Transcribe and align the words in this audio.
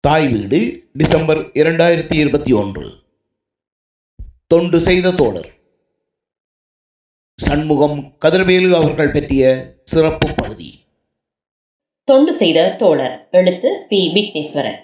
தாய் 0.00 0.28
வீடு 0.28 0.88
டிசம்பர் 0.92 1.38
இரண்டாயிரத்தி 1.38 2.14
இருபத்தி 2.14 2.52
ஒன்று. 2.52 2.92
தொண்டு 4.46 4.80
செய்த 4.80 5.10
தோழர். 5.10 5.48
சண்முகம் 7.34 8.12
கதிர்வேலு 8.24 8.70
அவர்கள் 8.70 9.10
பற்றிய 9.10 9.74
சிறப்பு 9.84 10.34
பகுதி. 10.36 10.80
தொண்டு 12.04 12.34
செய்த 12.34 12.76
தோழர் 12.76 13.28
எழுத்து 13.30 13.86
பி. 13.88 14.12
விக்னேஸ்வரன். 14.14 14.76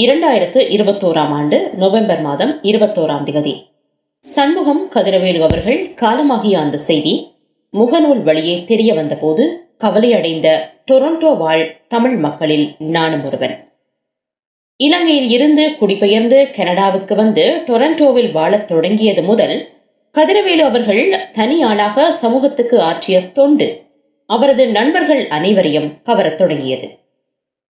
இரண்டாயிரத்து 0.00 0.60
இருபத்தோராம் 0.70 1.32
ஆண்டு 1.32 1.70
நவம்பர் 1.74 2.20
மாதம் 2.20 2.62
இருபத்தோராம் 2.62 3.24
திகதி. 3.24 3.70
சண்முகம் 4.18 4.90
கதிரவேலு 4.90 5.40
அவர்கள் 5.40 5.94
காலமாகிய 5.94 6.60
அந்த 6.60 6.76
செய்தி 6.76 7.34
முகநூல் 7.72 8.22
வழியே 8.22 8.64
தெரிய 8.64 8.94
வந்தபோது 8.94 9.63
கவலையடைந்த 9.80 10.48
டொரண்டோ 10.90 11.36
வாழ் 11.36 11.64
தமிழ் 11.88 12.16
மக்களில் 12.16 12.74
நானும் 12.78 13.24
ஒருவன். 13.24 13.54
இலங்கையில் 14.76 15.28
இருந்து 15.28 15.76
குடிபெயர்ந்து 15.78 16.50
கனடாவுக்கு 16.56 17.14
வந்து 17.14 17.62
டொரண்டோவில் 17.66 18.32
வாழத் 18.32 18.66
தொடங்கியது 18.66 19.22
முதல் 19.22 19.68
கதிரவேலு 20.14 20.64
அவர்கள் 20.70 21.30
தனி 21.32 21.62
ஆளாக 21.62 22.12
சமூகத்துக்கு 22.12 22.80
ஆற்றிய 22.80 23.22
தொண்டு 23.22 23.82
அவரது 24.26 24.68
நண்பர்கள் 24.68 25.28
அனைவரையும் 25.28 25.88
கவரத் 26.02 26.38
தொடங்கியது. 26.38 26.88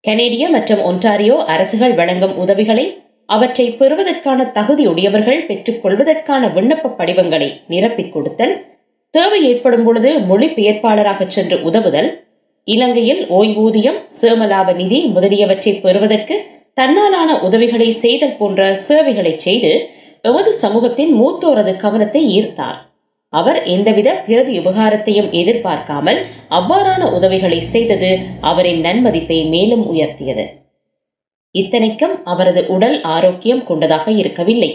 கனேடிய 0.01 0.49
மற்றும் 0.49 0.79
ஒன்டாரியோ 0.79 1.37
அரசுகள் 1.45 1.95
வழங்கும் 1.95 2.37
உதவிகளை 2.37 3.03
அவற்றை 3.27 3.71
பெறுவதற்கான 3.71 4.51
தகுதியுடையவர்கள் 4.55 5.47
பெற்றுக்கொள்வதற்கான 5.47 6.53
விண்ணப்ப 6.53 6.95
படிவங்களை 6.99 7.49
நிரப்பிக் 7.69 8.13
கொடுத்தல் 8.13 8.74
தேவை 9.15 9.41
ஏற்படும் 9.51 9.85
பொழுது 9.87 10.11
மொழிபெயர்ப்பாளராக 10.29 11.27
சென்று 11.27 11.57
உதவுதல் 11.69 12.09
இலங்கையில் 12.69 13.21
ஓய்வூதியம் 13.39 13.99
சேமலாப 14.21 14.69
நிதி 14.75 14.99
முதலியவற்றை 15.15 15.73
பெறுவதற்கு 15.85 16.37
தன்னாலான 16.81 17.31
உதவிகளை 17.41 17.89
செய்தல் 18.05 18.39
போன்ற 18.39 18.61
சேவைகளை 18.87 19.33
செய்து 19.47 19.73
எமது 20.29 20.51
சமூகத்தின் 20.63 21.13
மூத்தோரது 21.21 21.73
கவனத்தை 21.77 22.23
ஈர்த்தார். 22.39 22.79
அவர் 23.33 23.59
எந்தவித 23.75 24.09
பிரதி 24.27 24.55
உபகாரத்தையும் 24.61 25.31
எதிர்பார்க்காமல் 25.41 26.21
அவ்வாறான 26.59 27.03
உதவிகளை 27.17 27.61
செய்தது 27.73 28.11
அவரின் 28.51 28.81
நன்மதிப்பை 28.85 29.39
மேலும் 29.49 29.85
உயர்த்தியது. 29.93 30.45
இத்தனைக்கும் 31.55 32.15
அவரது 32.25 32.63
உடல் 32.67 32.97
ஆரோக்கியம் 33.15 33.65
கொண்டதாக 33.65 34.07
இருக்கவில்லை. 34.23 34.71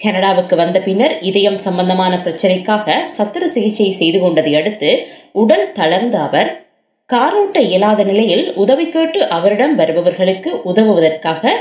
கனடாவுக்கு 0.00 0.56
வந்த 0.56 0.80
பின்னர் 0.80 1.14
இதயம் 1.20 1.56
சம்பந்தமான 1.56 2.16
பிரச்சனைக்காக 2.16 2.96
சத்திர 3.18 3.44
சிகிச்சை 3.44 3.90
செய்து 3.90 4.20
கொண்டதை 4.20 4.54
அடுத்து 4.54 5.06
உடல் 5.32 5.72
தளர்ந்த 5.72 6.20
அவர் 6.20 6.50
காரோட்ட 7.12 7.58
இயலாத 7.58 8.04
நிலையில் 8.04 8.54
உதவி 8.54 8.88
கேட்டு 8.88 9.28
அவரிடம் 9.28 9.74
வருபவர்களுக்கு 9.74 10.50
உதவுவதற்காக 10.64 11.52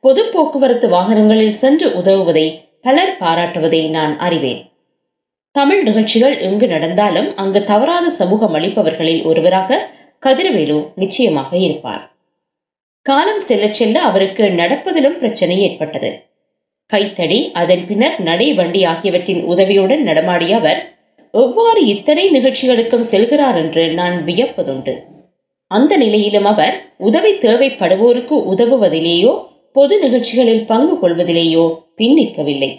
பொது 0.00 0.22
போக்குவரத்து 0.24 0.88
வாகனங்களில் 0.88 1.52
சென்று 1.52 1.88
உதவுவதை 1.88 2.46
பலர் 2.80 3.16
பாராட்டுவதை 3.20 3.90
நான் 3.90 4.18
அறிவேன். 4.18 4.62
தமிழ் 5.52 5.82
நிகழ்ச்சிகள் 5.82 6.38
எங்கு 6.38 6.66
நடந்தாலும் 6.66 7.36
அங்கு 7.36 7.64
தவறாத 7.64 8.10
சமூகம் 8.10 8.54
அளிப்பவர்களில் 8.54 9.24
ஒருவராக 9.24 9.80
கதிரவேலு 10.26 10.88
நிச்சயமாக 10.94 11.56
இருப்பார். 11.56 12.02
காலம் 13.06 13.40
செல்ல 13.40 13.72
செல்ல 13.72 14.00
அவருக்கு 14.00 14.44
நடப்பதிலும் 14.44 15.18
பிரச்சனை 15.18 15.56
ஏற்பட்டது. 15.60 16.10
கைத்தடி 16.86 17.50
அதன் 17.52 17.84
பின்னர் 17.86 18.20
நடை 18.20 18.54
வண்டி 18.54 18.84
ஆகியவற்றின் 18.84 19.42
உதவியுடன் 19.42 20.02
நடமாடிய 20.06 20.50
அவர் 20.50 20.80
எவ்வாறு 21.30 21.86
இத்தனை 21.86 22.24
நிகழ்ச்சிகளுக்கும் 22.30 23.08
செல்கிறார் 23.10 23.56
என்று 23.56 23.84
நான் 23.88 24.16
வியப்பதுண்டு. 24.26 24.94
அந்த 25.70 25.96
நிலையிலும் 25.96 26.44
அவர் 26.44 26.74
உதவி 26.98 27.32
தேவைப்படுவோருக்கு 27.32 28.36
உதவுவதிலேயோ 28.52 29.32
பொது 29.72 29.98
நிகழ்ச்சிகளில் 29.98 30.64
பங்கு 30.64 30.94
கொள்வதிலேயோ 30.96 31.64
பின்னிற்கவில்லை 31.96 32.70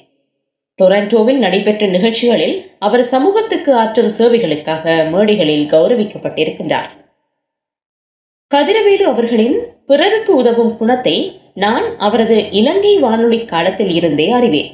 டொரண்டோவில் 0.81 1.37
நடைபெற்ற 1.37 1.87
நிகழ்ச்சிகளில் 1.87 2.55
அவர் 2.79 3.03
சமூகத்துக்கு 3.03 3.71
ஆற்றும் 3.75 4.11
சேவைகளுக்காக 4.17 4.86
மேடைகளில் 5.09 5.65
கௌரவிக்கப்பட்டிருக்கின்றார். 5.65 6.92
கதிரவேலு 8.52 9.05
அவர்களின் 9.13 9.58
பிறருக்கு 9.87 10.36
உதவும் 10.36 10.77
குணத்தை 10.77 11.15
நான் 11.55 11.97
அவரது 11.97 12.52
இலங்கை 12.52 12.99
வானொலி 12.99 13.45
காலத்தில் 13.45 13.89
இருந்தே 13.89 14.31
அறிவேன். 14.31 14.69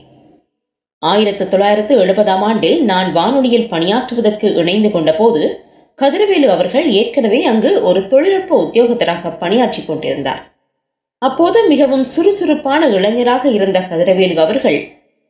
ஆயிரத்து 1.00 1.50
தொள்ளாயிரத்து 1.50 1.94
எழுபதாம் 1.98 2.42
ஆண்டில் 2.42 2.84
நான் 2.84 3.12
வானொலியில் 3.12 3.68
பணியாற்றுவதற்கு 3.68 4.56
இணைந்து 4.56 4.92
கொண்ட 4.92 5.14
போது 5.14 5.42
கதிரவேலு 6.00 6.48
அவர்கள் 6.48 6.92
ஏற்கனவே 6.92 7.44
அங்கு 7.44 7.84
ஒரு 7.84 8.08
தொழில்நுட்ப 8.08 8.62
உத்தியோகத்தராக 8.64 9.38
பணியாற்றி 9.38 9.86
கொண்டிருந்தார். 9.86 10.42
அப்போது 11.18 11.68
மிகவும் 11.68 12.04
சுறுசுறுப்பான 12.04 12.88
இளைஞராக 12.88 13.50
இருந்த 13.50 13.80
கதிரவேலு 13.80 14.36
அவர்கள் 14.36 14.80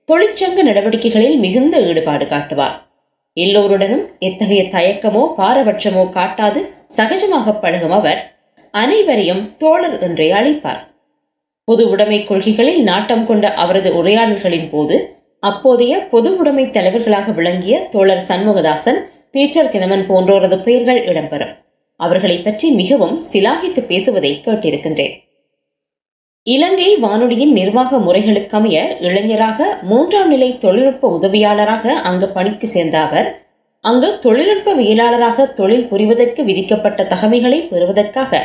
தொழிற்சங்க 0.10 0.64
நடவடிக்கைகளில் 0.64 1.38
மிகுந்த 1.38 1.78
ஈடுபாடு 1.80 2.28
காட்டுவார். 2.28 2.78
எல்லோருடனும் 3.34 4.06
எத்தகைய 4.20 4.62
தயக்கமோ 4.64 5.24
பாரபட்சமோ 5.38 6.04
காட்டாது 6.10 6.62
சகஜமாக 6.98 7.60
பழகும் 7.60 7.92
அவர் 7.92 8.22
அனைவரையும் 8.74 9.44
தோழர் 9.58 10.00
என்றே 10.00 10.32
அழைப்பார். 10.32 10.82
பொது 11.70 11.84
உடைமை 11.90 12.20
கொள்கைகளில் 12.26 12.82
நாட்டம் 12.84 13.26
கொண்ட 13.26 13.46
அவரது 13.54 13.90
உரையாடல்களின் 14.00 14.70
போது 14.70 14.96
அப்போதைய 15.44 15.94
பொது 16.12 16.30
உடைமை 16.38 16.66
தலைவர்களாக 16.70 17.32
விளங்கிய 17.32 17.76
தோழர் 17.92 18.28
சண்முகதாசன் 18.30 19.00
பீச்சர் 19.34 19.72
கிணவன் 19.74 20.06
போன்றோரது 20.10 20.58
பெயர்கள் 20.64 21.02
இடம்பெறும். 21.06 21.54
அவர்களை 22.00 22.38
பற்றி 22.38 22.68
மிகவும் 22.72 23.16
சிலாகித்து 23.32 23.82
பேசுவதை 23.88 24.32
கேட்டிருக்கின்றேன். 24.46 25.14
இலங்கை 26.48 26.90
வானொலியின் 26.96 27.54
நிர்வாக 27.54 27.98
முறைகளுக்கமைய 27.98 28.78
இளைஞராக 29.00 29.68
மூன்றாம் 29.82 30.28
நிலை 30.28 30.50
தொழில்நுட்ப 30.58 31.10
உதவியாளராக 31.18 31.96
அங்கு 32.10 32.28
பணிக்கு 32.28 32.68
சேர்ந்த 32.68 32.98
அவர் 33.00 33.28
அங்கு 33.84 34.10
தொழில்நுட்பவியலாளராக 34.26 35.46
தொழில் 35.54 35.90
புரிவதற்கு 35.92 36.42
விதிக்கப்பட்ட 36.44 37.04
தகமைகளை 37.04 37.60
பெறுவதற்காக 37.68 38.42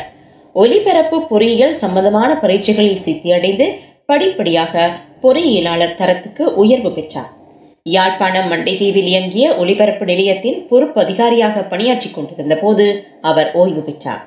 ஒலிபரப்பு 0.54 1.16
பொறியியல் 1.30 1.80
சம்பந்தமான 1.82 2.30
பரீட்சைகளில் 2.42 3.02
சித்தியடைந்து 3.04 3.66
படிப்படியாக 4.06 4.84
பொறியியலாளர் 5.22 5.96
தரத்துக்கு 6.00 6.44
உயர்வு 6.62 6.90
பெற்றார். 6.90 7.30
யாழ்ப்பாணம் 7.86 8.48
மண்டைதீவில் 8.50 9.08
இயங்கிய 9.12 9.46
ஒலிபரப்பு 9.62 10.04
நிலையத்தின் 10.04 10.58
பொறுப்பு 10.68 10.98
அதிகாரியாக 11.00 11.64
பணியாற்றிக் 11.72 12.14
கொண்டிருந்த 12.14 12.54
போது 12.56 12.86
அவர் 13.20 13.50
ஓய்வு 13.62 13.82
பெற்றார். 13.82 14.22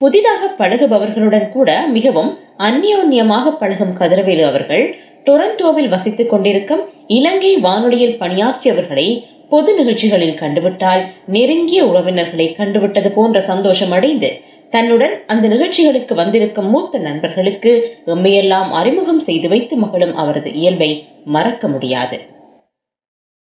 புதிதாக 0.00 0.42
பழகுபவர்களுடன் 0.60 1.48
கூட 1.52 1.70
மிகவும் 1.96 2.30
அந்யோன்யமாக 2.68 3.50
பழகும் 3.62 3.96
கதிரவேலு 4.00 4.44
அவர்கள் 4.50 4.84
டொரண்டோவில் 5.24 5.88
வசித்துக் 5.88 6.30
கொண்டிருக்கும் 6.30 6.84
இலங்கை 7.16 7.52
வானொலியில் 7.60 8.18
பணியாற்றியவர்களை 8.22 9.08
பொது 9.48 9.70
நிகழ்ச்சிகளில் 9.74 10.38
கண்டுவிட்டால் 10.42 11.02
நெருங்கிய 11.26 11.80
உறவினர்களை 11.86 12.46
கண்டுவிட்டது 12.58 13.10
போன்ற 13.10 13.38
சந்தோஷம் 13.40 13.92
அடைந்து 13.92 14.30
தன்னுடன் 14.70 15.14
அந்த 15.26 15.48
நிகழ்ச்சிகளுக்கு 15.48 16.14
வந்திருக்கும் 16.14 16.68
மூத்த 16.68 16.98
நண்பர்களுக்கு 16.98 17.72
எம்மையெல்லாம் 18.06 18.68
அறிமுகம் 18.70 19.20
செய்து 19.20 19.48
வைத்து 19.48 19.76
மகளும் 19.76 20.14
அவரது 20.14 20.52
இயல்பை 20.52 21.08
மறக்க 21.24 21.68
முடியாது. 21.68 22.20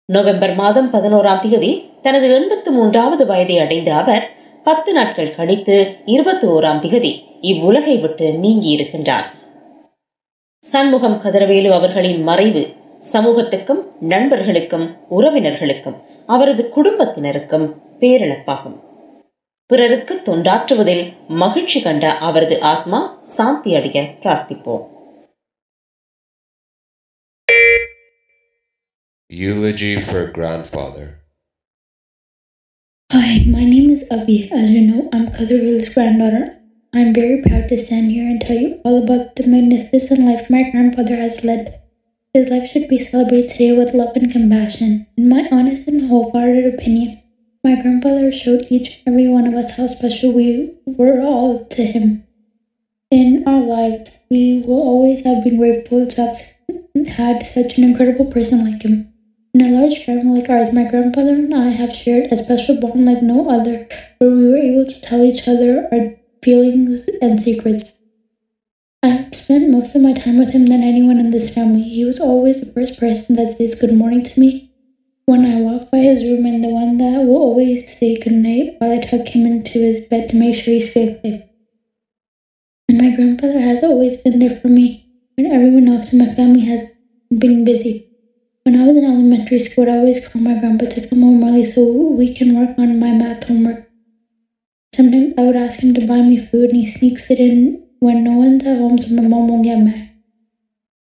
நவம்பர் 0.05 0.55
மாதம் 0.55 0.93
பதினோராம் 0.93 1.41
தேதி 1.41 1.73
தனது 2.03 2.35
எண்பத்து 2.35 2.73
மூன்றாவது 2.73 3.27
வயதை 3.27 3.59
அடைந்த 3.59 3.95
அவர் 3.95 4.31
பத்து 4.65 4.93
நாட்கள் 4.93 5.35
கழித்து 5.35 5.77
இருபத்தி 6.05 6.47
ஓராம் 6.47 6.83
திகதி 6.85 7.13
இவ்வுலகை 7.41 8.01
விட்டு 8.01 8.33
நீங்கி 8.33 8.71
இருக்கின்றார் 8.77 9.29
சண்முகம் 10.59 11.21
கதிரவேலு 11.25 11.71
அவர்களின் 11.71 12.23
மறைவு 12.23 12.63
சமூகத்துக்கும் 13.13 13.83
நண்பர்களுக்கும் 14.01 14.97
உறவினர்களுக்கும் 15.11 15.97
அவரது 16.27 16.65
குடும்பத்தினருக்கும் 16.77 17.67
பேரிழப்பாகும். 18.01 18.77
பிறருக்கு 19.70 20.14
தொண்டாற்றுவதில் 20.28 21.06
மகிழ்ச்சி 21.42 21.80
கண்ட 21.82 22.06
அவரது 22.28 22.58
ஆத்மா 22.74 23.02
சாந்தி 23.38 23.74
அடைய 23.80 24.04
பிரார்த்திப்போம் 24.22 24.86
Eulogy 29.30 30.00
for 30.02 30.32
grandfather. 30.32 31.06
Hi, 33.10 33.32
my 33.48 33.64
name 33.66 33.90
is 33.90 34.04
Abhi. 34.10 34.50
As 34.52 34.72
you 34.72 34.82
know, 34.82 35.10
I'm 35.14 35.28
Kadirul's 35.28 35.90
granddaughter. 35.90 36.44
I'm 36.94 37.14
very 37.14 37.42
proud 37.42 37.68
to 37.70 37.78
stand 37.78 38.12
here 38.12 38.28
and 38.30 38.40
tell 38.40 38.56
you 38.56 38.80
all 38.86 39.04
about 39.04 39.36
the 39.36 39.48
magnificent 39.48 40.22
life 40.22 40.50
my 40.50 40.70
grandfather 40.72 41.16
has 41.16 41.44
led. 41.44 41.64
His 42.36 42.50
life 42.50 42.68
should 42.68 42.88
be 42.88 43.00
celebrated 43.00 43.50
today 43.50 43.78
with 43.78 43.94
love 43.94 44.16
and 44.16 44.32
compassion. 44.32 45.08
In 45.18 45.28
my 45.28 45.44
honest 45.52 45.88
and 45.88 46.10
wholehearted 46.10 46.74
opinion, 46.74 47.10
my 47.65 47.81
grandfather 47.81 48.33
showed 48.33 48.67
each 48.71 49.01
and 49.07 49.15
every 49.15 49.29
one 49.29 49.47
of 49.47 49.55
us 49.55 49.77
how 49.77 49.87
special 49.87 50.33
we 50.33 50.75
were 50.85 51.21
all 51.21 51.65
to 51.67 51.85
him. 51.85 52.25
In 53.11 53.45
our 53.47 53.61
lives, 53.61 54.19
we 54.31 54.63
will 54.67 54.81
always 54.81 55.25
have 55.25 55.45
been 55.45 55.59
grateful 55.59 56.07
to 56.07 56.23
have 56.23 56.37
had 57.07 57.47
such 57.47 57.79
an 57.79 57.85
incredible 57.85 58.25
person 58.25 58.65
like 58.65 58.83
him. 58.83 59.13
In 59.55 59.61
a 59.61 59.79
large 59.79 60.05
family 60.05 60.41
like 60.41 60.51
ours, 60.51 60.73
my 60.73 60.89
grandfather 60.89 61.35
and 61.35 61.55
I 61.55 61.69
have 61.69 61.95
shared 61.95 62.33
a 62.33 62.43
special 62.43 62.81
bond 62.81 63.05
like 63.05 63.23
no 63.23 63.49
other, 63.49 63.87
where 64.19 64.31
we 64.31 64.49
were 64.49 64.57
able 64.57 64.87
to 64.87 65.01
tell 65.01 65.23
each 65.23 65.47
other 65.47 65.89
our 65.93 66.17
feelings 66.43 67.05
and 67.21 67.41
secrets. 67.41 67.93
I've 69.05 69.35
spent 69.35 69.71
most 69.71 69.95
of 69.95 70.03
my 70.03 70.15
time 70.15 70.39
with 70.39 70.53
him 70.53 70.67
than 70.67 70.83
anyone 70.83 71.21
in 71.21 71.31
this 71.31 71.55
family. 71.55 71.83
He 71.83 72.05
was 72.05 72.19
always 72.19 72.61
the 72.61 72.73
first 72.73 72.99
person 72.99 73.37
that 73.37 73.57
says 73.57 73.75
good 73.75 73.95
morning 73.95 74.23
to 74.25 74.41
me 74.41 74.72
when 75.27 75.47
I 75.47 75.61
walk 75.61 75.91
by 75.91 75.99
his 75.99 76.25
room 76.25 76.47
and 76.47 76.65
the 76.65 76.69
one 76.69 76.99
that 76.99 77.25
will 77.25 77.37
always 77.37 77.97
say 77.97 78.19
good 78.19 78.33
night 78.33 78.77
while 78.79 78.93
I 78.93 78.99
tuck 78.99 79.29
him 79.29 79.47
into 79.47 79.79
his 79.79 80.01
bed 80.09 80.29
to 80.31 80.37
make 80.37 80.57
sure 80.57 80.75
he's 80.75 80.93
feeling 80.93 81.21
safe. 81.23 81.43
And 82.89 82.99
my 82.99 83.15
grandfather 83.15 83.61
has 83.61 83.85
always 83.85 84.17
been 84.17 84.41
there 84.41 84.59
for 84.61 84.69
me 84.69 85.09
when 85.37 85.53
everyone 85.53 85.89
else 85.89 86.13
in 86.13 86.19
my 86.19 86.35
family 86.35 86.63
has 86.63 86.87
been 87.31 87.65
busy. 87.65 88.09
When 88.65 88.81
I 88.81 88.87
was 88.87 88.97
in 88.97 89.05
elementary 89.05 89.61
school, 89.61 89.89
I 89.89 89.99
always 89.99 90.27
called 90.27 90.45
my 90.45 90.59
grandpa 90.59 90.87
to 90.87 91.09
come 91.09 91.23
home 91.23 91.45
early 91.45 91.67
so 91.67 91.85
we 91.85 92.35
can 92.35 92.59
work 92.59 92.77
on 92.79 92.99
my 92.99 93.13
math 93.13 93.47
homework. 93.47 93.89
Sometimes 94.95 95.35
I 95.39 95.43
would 95.43 95.57
ask 95.57 95.81
him 95.81 95.95
to 95.95 96.07
buy 96.07 96.23
me 96.23 96.39
food 96.39 96.71
and 96.71 96.77
he 96.77 96.91
sneaks 96.91 97.31
it 97.31 97.39
in 97.39 97.87
when 98.01 98.25
no 98.25 98.33
one's 98.33 98.65
at 98.65 98.79
home 98.79 98.99
so 98.99 99.15
my 99.15 99.23
mom 99.23 99.49
won't 99.49 99.65
get 99.65 99.79
mad. 99.79 100.11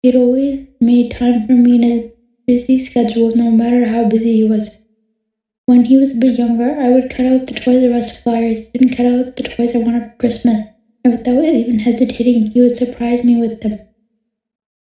He'd 0.02 0.16
always 0.16 0.68
made 0.80 1.10
time 1.10 1.46
for 1.46 1.52
me 1.52 1.74
in 1.76 1.82
his 1.82 2.10
busy 2.50 2.80
schedules 2.80 3.36
no 3.36 3.48
matter 3.48 3.86
how 3.86 4.08
busy 4.08 4.32
he 4.38 4.44
was. 4.44 4.76
When 5.66 5.84
he 5.84 5.96
was 5.96 6.10
a 6.10 6.20
bit 6.22 6.36
younger, 6.36 6.70
I 6.84 6.88
would 6.88 7.08
cut 7.08 7.26
out 7.26 7.46
the 7.46 7.54
Toys 7.54 7.84
R 7.84 7.96
Us 7.96 8.18
flyers 8.18 8.62
and 8.74 8.96
cut 8.96 9.06
out 9.06 9.36
the 9.36 9.44
toys 9.44 9.72
I 9.72 9.78
wanted 9.78 10.10
for 10.10 10.16
Christmas, 10.18 10.60
and 11.04 11.12
without 11.12 11.44
even 11.44 11.78
hesitating, 11.78 12.50
he 12.50 12.60
would 12.60 12.76
surprise 12.76 13.22
me 13.22 13.40
with 13.40 13.60
them. 13.60 13.78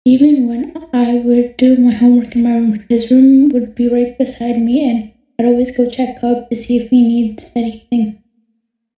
Even 0.05 0.47
when 0.47 0.65
I 0.93 1.15
would 1.15 1.57
do 1.57 1.79
my 1.79 1.93
homework 1.93 2.37
in 2.37 2.43
my 2.43 2.57
room, 2.59 2.85
his 2.91 3.11
room 3.11 3.49
would 3.49 3.75
be 3.75 3.89
right 3.89 4.19
beside 4.19 4.61
me, 4.61 4.77
and 4.91 5.13
I'd 5.39 5.51
always 5.51 5.75
go 5.75 5.89
check 5.89 6.23
up 6.23 6.51
to 6.51 6.57
see 6.57 6.77
if 6.77 6.91
he 6.91 7.01
needs 7.01 7.51
anything. 7.57 8.23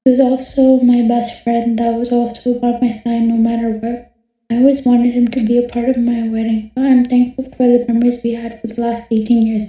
He 0.04 0.09
was 0.09 0.19
also 0.19 0.80
my 0.80 1.07
best 1.07 1.44
friend 1.44 1.77
that 1.77 1.94
was 1.94 2.12
also 2.12 2.57
by 2.59 2.80
my 2.81 2.92
side 2.92 3.21
no 3.21 3.38
matter 3.38 3.69
what. 3.69 4.16
I 4.50 4.56
always 4.56 4.84
wanted 4.84 5.14
him 5.14 5.28
to 5.28 5.42
be 5.42 5.58
a 5.58 5.69
part 5.69 5.88
of 5.88 5.98
my 5.98 6.28
wedding, 6.28 6.70
but 6.74 6.84
I'm 6.84 7.04
thankful 7.04 7.44
for 7.56 7.66
the 7.66 7.84
memories 7.88 8.19
we 8.22 8.32
had 8.34 8.60
for 8.60 8.66
the 8.69 8.80
last 8.80 9.04
18 9.10 9.46
years. 9.46 9.66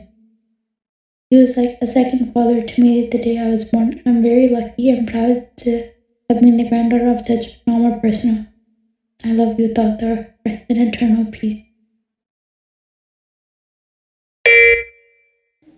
He 1.31 1.37
was 1.37 1.57
like 1.57 1.77
a 1.81 1.87
second 1.87 2.33
father 2.33 2.61
to 2.61 2.81
me 2.81 3.07
the 3.07 3.17
day 3.17 3.39
I 3.39 3.49
was 3.49 3.65
born. 3.65 4.01
I'm 4.05 4.21
very 4.21 4.49
lucky 4.49 4.89
and 4.89 5.07
proud 5.07 5.55
to 5.57 5.71
have 6.29 6.41
been 6.41 6.57
the 6.57 6.67
granddaughter 6.69 7.09
of 7.09 7.25
such 7.25 7.45
a 7.47 7.55
phenomenal 7.55 7.99
person. 7.99 8.47
I 9.21 9.31
love 9.31 9.59
you, 9.59 9.73
daughter. 9.73 10.13
Rest 10.45 10.63
in 10.69 10.79
eternal 10.87 11.25
peace. 11.31 11.59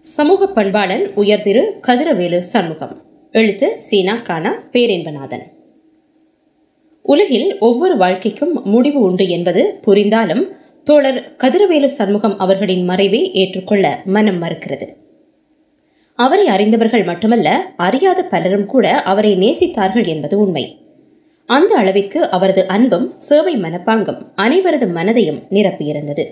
சமூக 0.05 0.47
பண்பாளன் 0.57 1.03
உயர்திரு 1.21 1.61
கதிரவேலு 1.85 2.39
சண்முகம் 2.51 2.93
எழுத்து 3.31 3.67
சீனா 3.87 4.15
கானா 4.27 4.51
பேரென்பநாதன் 4.73 5.45
உலகில் 7.12 7.48
ஒவ்வொரு 7.58 7.94
வாழ்க்கைக்கும் 7.96 8.54
முடிவு 8.72 8.98
உண்டு 9.00 9.24
என்பது 9.28 9.62
புரிந்தாலும் 9.84 10.42
தோழர் 10.86 11.20
கதிரவேலு 11.42 11.88
சண்முகம் 11.98 12.36
அவர்களின் 12.38 12.84
மறைவை 12.90 13.20
ஏற்றுக்கொள்ள 13.32 13.86
மனம் 14.14 14.38
மறுக்கிறது. 14.42 14.86
அவரை 16.18 16.46
அறிந்தவர்கள் 16.46 17.04
மட்டுமல்ல 17.04 17.48
அறியாத 17.86 18.20
பலரும் 18.32 18.66
கூட 18.66 18.86
அவரை 19.12 19.32
நேசித்தார்கள் 19.36 20.06
என்பது 20.06 20.34
உண்மை. 20.38 20.64
அந்த 21.48 21.72
அளவிற்கு 21.76 22.20
அவரது 22.36 22.62
அன்பும் 22.74 23.06
சேவை 23.28 23.54
மனப்பாங்கும் 23.56 24.20
அனைவரது 24.36 24.88
மனதையும் 24.98 25.40
நிரப்பியிருந்தது 25.56 26.26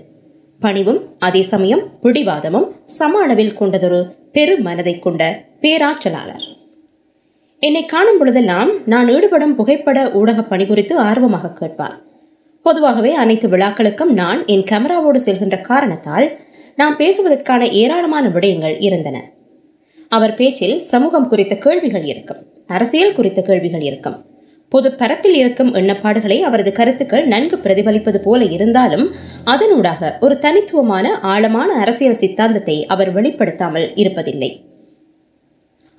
பணிவும் 0.61 1.01
அதே 1.19 1.43
சமயம் 1.53 1.85
பிடிவாதமும் 2.03 2.69
சம 2.99 3.21
அளவில் 3.25 3.59
கொண்டதொரு 3.61 4.01
பெரு 4.33 4.55
மனதை 4.67 4.95
கொண்ட 4.99 5.23
பேராற்றலாளர். 5.63 6.47
என்னை 7.63 7.85
காணும் 7.85 8.19
பொழுதெல்லாம் 8.19 8.71
நான் 8.85 9.09
ஈடுபடும் 9.09 9.55
புகைப்பட 9.55 10.11
ஊடக 10.13 10.43
பணி 10.43 10.67
குறித்து 10.67 10.99
ஆர்வமாக 10.99 11.53
கேட்பார். 11.53 11.97
பொதுவாகவே 12.63 13.15
அனைத்து 13.15 13.49
விழாக்களுக்கும் 13.49 14.13
நான் 14.13 14.47
என் 14.47 14.65
கேமராவோடு 14.71 15.21
செல்கின்ற 15.27 15.61
காரணத்தால் 15.61 16.27
நாம் 16.75 16.97
பேசுவதற்கான 16.97 17.63
ஏராளமான 17.73 18.29
விடயங்கள் 18.29 18.77
இருந்தன. 18.79 19.17
அவர் 20.09 20.35
பேச்சில் 20.35 20.81
சமூகம் 20.81 21.29
குறித்த 21.29 21.55
கேள்விகள் 21.55 22.03
இருக்கும் 22.05 22.41
அரசியல் 22.67 23.13
குறித்த 23.13 23.43
கேள்விகள் 23.43 23.81
இருக்கும் 23.81 24.25
பொது 24.69 24.95
பரப்பில் 24.95 25.35
இருக்கும் 25.35 25.75
எண்ணப்பாடுகளை 25.75 26.39
அவரது 26.41 26.73
கருத்துக்கள் 26.73 27.27
நன்கு 27.27 27.57
பிரதிபலிப்பது 27.57 28.19
போல 28.19 28.45
இருந்தாலும் 28.45 29.15
அதனூடாக 29.45 30.19
ஒரு 30.21 30.39
தனித்துவமான 30.39 31.19
ஆழமான 31.21 31.73
அரசியல் 31.75 32.15
சித்தாந்தத்தை 32.15 32.87
அவர் 32.87 33.15
வெளிப்படுத்தாமல் 33.15 33.89
இருப்பதில்லை. 33.95 34.51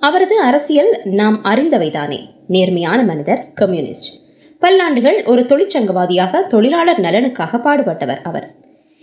அவரது 0.00 0.40
அரசியல் 0.40 1.00
நாம் 1.04 1.44
அறிந்தவைதானே. 1.44 2.18
நேர்மையான 2.46 3.02
மனிதர் 3.02 3.44
கம்யூனிஸ்ட் 3.54 4.14
பல்லாண்டுகள் 4.60 5.24
ஒரு 5.24 5.42
தொழிற்சங்கவாதியாக 5.42 6.46
தொழிலாளர் 6.46 7.00
நலனுக்காக 7.00 7.60
பாடுபட்டவர் 7.64 8.22
அவர். 8.22 8.54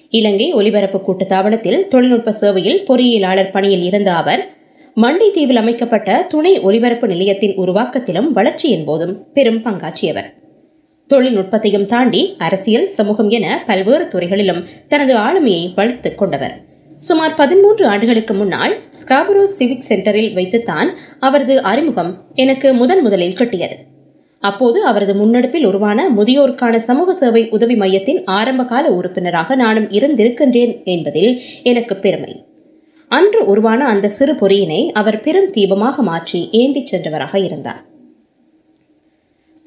இலங்கை 0.10 0.54
ஒலிபரப்பு 0.54 1.02
கூட்டுத்தாபனத்தில் 1.06 1.88
தொழில்நுட்ப 1.88 2.32
சேவையில் 2.32 2.84
பொறியியலாளர் 2.88 3.52
பணியில் 3.52 3.82
இருந்த 3.82 4.16
அவர் 4.16 4.50
மண்டி 4.96 5.32
தீவில் 5.32 5.56
அமைக்கப்பட்ட 5.56 6.26
துணை 6.30 6.60
ஒலிபரப்பு 6.60 7.08
நிலையத்தின் 7.08 7.56
உருவாக்கத்திலும் 7.56 8.32
வளர்ச்சியின் 8.32 8.86
போதும் 8.86 9.32
பெரும் 9.34 9.64
பங்காற்றியவர். 9.64 10.34
தொழில்நுட்பத்தையும் 11.08 11.86
தாண்டி 11.86 12.36
அரசியல் 12.38 12.86
சமூகம் 12.86 13.30
என 13.30 13.64
பல்வேறு 13.66 14.08
துறைகளிலும் 14.08 14.64
தனது 14.88 15.18
ஆளுமையை 15.18 15.74
வளர்த்துக் 15.76 16.18
கொண்டவர். 16.18 16.67
சுமார் 17.08 17.34
பதிமூன்று 17.34 17.84
ஆண்டுகளுக்கு 17.88 18.34
முன்னால் 18.34 18.74
ஸ்காபரோ 19.00 19.44
சிவிக் 19.58 19.86
சென்டரில் 19.90 20.32
வைத்துத்தான் 20.34 20.90
அவரது 21.20 21.56
அறிமுகம் 21.72 22.12
எனக்கு 22.44 22.68
முதன் 22.74 23.02
முதலில் 23.02 23.38
கிட்டியது. 23.40 23.76
அப்போது 24.44 24.80
அவரது 24.86 25.14
முன்னெடுப்பில் 25.16 25.66
உருவான 25.66 26.00
முதியோருக்கான 26.10 26.76
சமூக 26.88 27.14
சேவை 27.14 27.44
உதவி 27.50 27.76
மையத்தின் 27.76 28.20
ஆரம்பகால 28.38 28.86
உறுப்பினராக 28.90 29.56
நானும் 29.56 29.88
இருந்திருக்கின்றேன் 29.98 30.74
என்பதில் 30.94 31.32
எனக்கு 31.64 31.96
பெருமை. 31.98 32.34
அன்று 33.12 33.42
உருவான 33.46 33.82
அந்த 33.86 34.12
சிறு 34.18 34.34
பொறியினை 34.34 34.82
அவர் 34.92 35.20
பெரும் 35.20 35.52
தீபமாக 35.52 36.04
மாற்றி 36.10 36.42
ஏந்திச் 36.52 36.90
சென்றவராக 36.92 37.36
இருந்தார். 37.44 37.82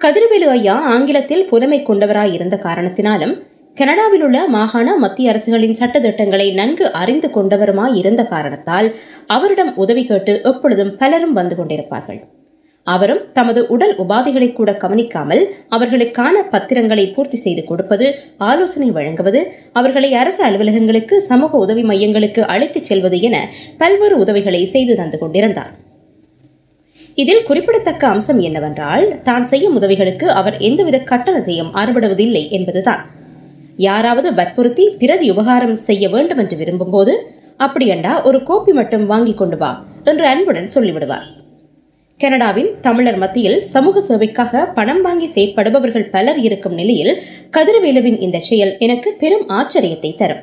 கதிர்வேலு 0.00 0.48
ஐயா 0.48 0.74
ஆங்கிலத்தில் 0.94 1.44
புலமை 1.44 1.78
கொண்டவராய் 1.82 2.32
இருந்த 2.32 2.56
காரணத்தினாலும் 2.62 3.34
கனடாவில் 3.76 4.22
உள்ள 4.26 4.38
மாகாண 4.54 4.88
மத்திய 5.02 5.30
அரசுகளின் 5.32 5.76
சட்டத்திட்டங்களை 5.80 6.46
நன்கு 6.58 6.86
அறிந்து 7.00 7.28
கொண்டவருமாய் 7.36 7.94
இருந்த 8.00 8.22
காரணத்தால் 8.24 8.88
அவரிடம் 9.34 9.70
உதவி 9.82 10.02
கேட்டு 10.04 10.32
எப்பொழுதும் 10.50 10.90
பலரும் 11.00 11.34
வந்து 11.38 11.54
கொண்டிருப்பார்கள். 11.56 12.18
அவரும் 12.86 13.22
தமது 13.36 13.60
உடல் 13.74 13.94
உபாதைகளை 14.02 14.48
கூட 14.52 14.70
கவனிக்காமல் 14.82 15.42
அவர்களுக்கான 15.76 16.42
பத்திரங்களை 16.52 17.04
பூர்த்தி 17.14 17.38
செய்து 17.44 17.62
கொடுப்பது 17.64 18.06
ஆலோசனை 18.48 18.88
வழங்குவது 18.96 19.40
அவர்களை 19.80 20.10
அரசு 20.22 20.42
அலுவலகங்களுக்கு 20.48 21.18
சமூக 21.30 21.58
உதவி 21.64 21.84
மையங்களுக்கு 21.90 22.44
அழைத்துச் 22.54 22.90
செல்வது 22.90 23.20
என 23.28 23.38
பல்வேறு 23.78 24.18
உதவிகளை 24.24 24.62
செய்து 24.74 24.96
தந்து 25.00 25.18
கொண்டிருந்தார். 25.18 25.72
இதில் 27.18 27.46
குறிப்பிடத்தக்க 27.48 28.04
அம்சம் 28.08 28.42
என்னவென்றால் 28.48 29.06
தான் 29.22 29.48
செய்யும் 29.52 29.78
உதவிகளுக்கு 29.80 30.28
அவர் 30.40 30.58
எந்தவித 30.70 31.00
கட்டணத்தையும் 31.12 31.72
அறுபடுவதில்லை 31.82 32.44
என்பதுதான். 32.58 33.02
யாராவது 33.88 34.28
வற்புறுத்தி 34.38 34.84
பிரதி 35.00 35.26
உபகாரம் 35.34 35.76
செய்ய 35.88 36.04
வேண்டும் 36.14 36.40
என்று 36.42 36.56
விரும்பும் 36.60 36.92
போது 36.94 37.14
அப்படியண்டா 37.64 38.12
ஒரு 38.28 38.38
கோப்பி 38.48 38.72
மட்டும் 38.78 39.04
வாங்கி 39.12 39.34
கொண்டு 39.34 39.56
வா 39.56 39.70
என்று 40.10 40.24
அன்புடன் 40.32 40.72
சொல்லிவிடுவார். 40.74 41.26
கனடாவின் 42.20 42.70
தமிழர் 42.86 43.18
மத்தியில் 43.22 43.58
சமூக 43.72 44.02
சேவைக்காக 44.08 44.62
பணம் 44.78 45.02
வாங்கி 45.06 45.28
செயற்படுபவர்கள் 45.34 46.10
பலர் 46.14 46.40
இருக்கும் 46.46 46.76
நிலையில் 46.80 47.12
கதிரவேலுவின் 47.56 48.18
இந்த 48.26 48.38
செயல் 48.48 48.72
எனக்கு 48.86 49.10
பெரும் 49.22 49.46
ஆச்சரியத்தை 49.58 50.10
தரும். 50.22 50.42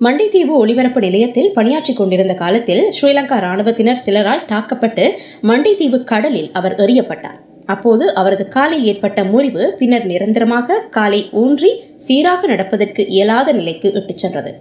மண்டைத்தீவு 0.00 0.52
ஒளிபரப்பு 0.62 1.00
நிலையத்தில் 1.06 1.52
பணியாற்றிக் 1.56 1.98
கொண்டிருந்த 2.00 2.34
காலத்தில் 2.42 2.82
ஸ்ரீலங்கா 2.96 3.38
ராணுவத்தினர் 3.46 4.02
சிலரால் 4.06 4.46
தாக்கப்பட்டு 4.52 5.06
மண்டைத்தீவு 5.50 6.00
கடலில் 6.12 6.50
அவர் 6.60 6.76
எறியப்பட்டார். 6.84 7.40
அப்போது 7.70 8.04
அவரது 8.14 8.44
காலில் 8.48 8.84
ஏற்பட்ட 8.84 9.24
முறிவு 9.24 9.64
பின்னர் 9.78 10.06
நிரந்தரமாக 10.06 10.78
காலை 10.90 11.20
ஊன்றி 11.32 11.70
சீராக 11.96 12.46
நடப்பதற்கு 12.46 13.02
இயலாத 13.06 13.52
நிலைக்கு 13.52 13.88
இட்டுச் 13.92 14.18
சென்றது. 14.18 14.52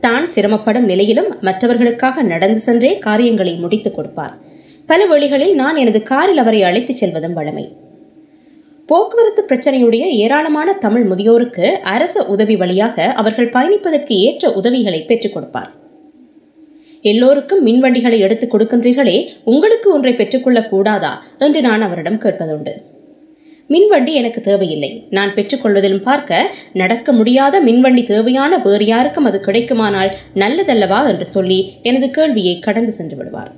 தான் 0.00 0.26
சிரமப்படும் 0.34 0.88
நிலையிலும் 0.90 1.30
மற்றவர்களுக்காக 1.40 2.22
நடந்து 2.22 2.60
சென்றே 2.60 2.98
காரியங்களை 2.98 3.54
முடித்துக் 3.54 3.94
கொடுப்பார். 3.94 4.34
பல 4.86 5.06
வழிகளில் 5.06 5.54
நான் 5.54 5.76
எனது 5.76 6.02
காரில் 6.02 6.38
அவரை 6.38 6.62
அழைத்துச் 6.62 7.00
செல்வதும் 7.04 7.32
வழமை. 7.32 7.66
போக்குவரத்து 8.86 9.42
பிரச்சனையுடைய 9.46 10.04
ஏராளமான 10.24 10.72
தமிழ் 10.72 11.06
முதியோருக்கு 11.10 11.66
அரச 11.94 12.24
உதவி 12.26 12.56
வழியாக 12.56 13.06
அவர்கள் 13.12 13.50
பயணிப்பதற்கு 13.50 14.14
ஏற்ற 14.26 14.52
உதவிகளை 14.52 15.00
பெற்றுக் 15.02 15.32
கொடுப்பார். 15.32 15.72
எல்லோருக்கும் 17.02 17.66
மின்வண்டிகளை 17.66 18.18
எடுத்துக் 18.18 18.54
கொடுக்கின்றீர்களே 18.54 19.28
உங்களுக்கு 19.44 19.92
ஒன்றை 19.92 20.14
பெற்றுக்கொள்ளக் 20.14 20.68
கூடாதா? 20.68 21.22
என்று 21.38 21.60
நான் 21.60 21.82
அவரிடம் 21.82 22.20
கேட்பதுண்டு. 22.20 22.70
மின்வண்டி 23.68 24.12
எனக்கு 24.12 24.40
தேவையில்லை. 24.40 25.06
நான் 25.10 25.34
பெற்றுக்கொள்வதிலும் 25.34 26.02
பார்க்க 26.02 26.54
நடக்க 26.72 27.12
முடியாத 27.12 27.64
மின்வண்டி 27.64 28.06
தேவையான 28.06 28.58
வேறு 28.58 28.84
யாருக்கும் 28.84 29.24
அது 29.24 29.40
கிடைக்குமானால் 29.44 30.10
நல்லதல்லவா 30.34 31.08
என்று 31.08 31.24
சொல்லி 31.24 31.72
எனது 31.82 32.10
கேள்வியை 32.10 32.58
கடந்து 32.58 32.92
சென்று 32.92 33.16
விடுவார். 33.16 33.52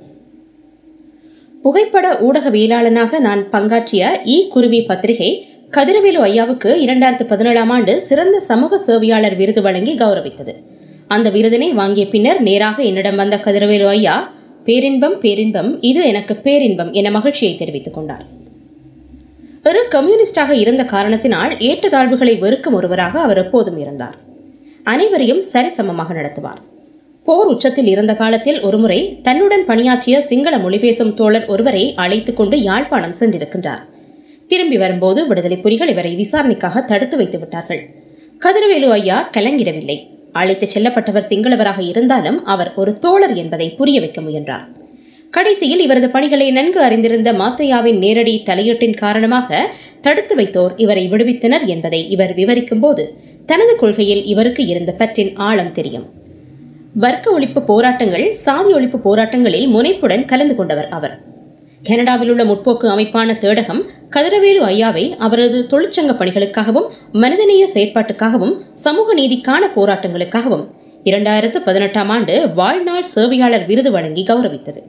புகைப்பட 1.61 2.13
ஊடகவியலாளனாக 2.13 3.19
நான் 3.19 3.49
பங்காற்றிய 3.51 4.17
இ. 4.25 4.47
குருவி 4.47 4.83
பத்திரிகை 4.83 5.47
கதிரவேலு 5.71 6.21
ஐயாவுக்கு 6.21 6.75
இரண்டாயிரத்து 6.75 7.27
பதினேழாம் 7.27 7.69
ஆண்டு 7.69 8.01
சிறந்த 8.01 8.39
சமூக 8.39 8.77
சேவையாளர் 8.77 9.35
விருது 9.35 9.61
வழங்கி 9.61 9.97
கௌரவித்தது. 9.97 10.55
அந்த 11.11 11.29
விருதினை 11.29 11.73
வாங்கிய 11.73 12.07
பின்னர் 12.07 12.41
நேராக 12.41 12.83
என்னிடம் 12.83 13.15
வந்த 13.15 13.35
கதிரவேலு 13.37 13.85
ஐயா 13.85 14.33
பேரின்பம் 14.65 15.19
பேரின்பம் 15.19 15.81
இது 15.81 16.07
எனக்கு 16.07 16.35
பேரின்பம் 16.35 16.91
என 16.91 17.11
மகிழ்ச்சியை 17.11 17.57
தெரிவித்துக் 17.57 17.93
கொண்டார். 17.93 18.25
ஒரு 19.65 19.81
கம்யூனிஸ்டாக 19.91 20.51
இருந்த 20.51 20.83
காரணத்தினால் 20.83 21.57
ஏற்றத்தாழ்வுகளை 21.57 22.39
வெறுக்கும் 22.39 22.73
ஒருவராக 22.73 23.19
அவர் 23.19 23.37
எப்போதும் 23.37 23.77
இருந்தார். 23.77 24.15
அனைவரையும் 24.83 25.43
சரிசமமாக 25.53 26.11
நடத்துவார். 26.13 26.61
போர் 27.23 27.47
உச்சத்தில் 27.47 27.87
இருந்த 27.87 28.13
காலத்தில் 28.15 28.61
ஒருமுறை 28.61 29.19
தன்னுடன் 29.23 29.65
பணியாற்றிய 29.65 30.21
சிங்கள 30.21 30.57
மொழி 30.57 30.79
பேசும் 30.79 31.13
தோழர் 31.13 31.45
ஒருவரை 31.45 31.93
அழைத்துக் 31.95 32.37
கொண்டு 32.37 32.61
யாழ்ப்பாணம் 32.61 33.17
சென்றிருக்கின்றார். 33.19 33.83
திரும்பி 34.47 34.77
வரும்போது 34.77 35.27
விடுதலை 35.27 35.57
புலிகள் 35.57 35.89
இவரை 35.89 36.15
விசாரணைக்காக 36.15 36.81
தடுத்து 36.81 37.17
வைத்து 37.17 37.39
விட்டார்கள். 37.39 37.83
கதிரவேலு 38.39 38.89
ஐயா 38.89 39.29
கலங்கிடவில்லை. 39.37 39.99
அழைத்துச் 40.31 40.77
செல்லப்பட்டவர் 40.77 41.29
சிங்களவராக 41.29 41.79
இருந்தாலும் 41.87 42.45
அவர் 42.45 42.73
ஒரு 42.75 42.93
தோழர் 42.93 43.33
என்பதை 43.33 43.69
புரிய 43.69 43.99
வைக்க 43.99 44.21
முயன்றார். 44.21 44.67
கடைசியில் 45.29 45.79
இவரது 45.79 46.09
பணிகளை 46.09 46.51
நன்கு 46.51 46.79
அறிந்திருந்த 46.81 47.33
மாத்தையாவின் 47.33 47.97
நேரடி 47.97 48.43
தலையீட்டின் 48.45 48.97
காரணமாக 48.97 49.69
தடுத்து 50.01 50.35
வைத்தோர் 50.35 50.73
இவரை 50.75 51.09
விடுவித்தனர் 51.09 51.65
என்பதை 51.65 52.09
இவர் 52.09 52.33
விவரிக்கும் 52.33 52.79
போது 52.79 53.17
தனது 53.45 53.75
கொள்கையில் 53.75 54.23
இவருக்கு 54.25 54.65
இருந்த 54.65 54.91
பற்றின் 54.91 55.35
ஆழம் 55.35 55.71
தெரியும். 55.71 56.09
வர்க்க 56.93 57.39
ஒழிப்பு 57.39 57.65
போராட்டங்கள் 57.65 58.35
சாதி 58.35 58.73
ஒழிப்பு 58.73 58.99
போராட்டங்களில் 59.05 59.67
முனைப்புடன் 59.67 60.25
கலந்து 60.25 60.55
கொண்டவர் 60.55 60.89
அவர். 60.89 61.21
கனடாவில் 61.87 62.31
உள்ள 62.31 62.43
முற்போக்கு 62.45 62.87
அமைப்பான 62.93 63.35
தேடகம் 63.43 63.79
கதிரவேலு 64.15 64.61
ஐயாவை 64.71 65.05
அவரது 65.25 65.59
தொழிற்சங்க 65.71 66.11
பணிகளுக்காகவும் 66.19 66.87
மனிதநேய 67.23 67.63
செயற்பாட்டுக்காகவும் 67.73 68.53
சமூக 68.85 69.13
நீதிக்கான 69.13 69.69
போராட்டங்களுக்காகவும் 69.77 70.65
இரண்டாயிரத்து 71.05 71.59
பதினெட்டாம் 71.67 72.11
ஆண்டு 72.15 72.35
வாழ்நாள் 72.59 73.09
சேவையாளர் 73.13 73.65
விருது 73.69 73.91
வழங்கி 73.91 74.23
கௌரவித்தது. 74.29 74.81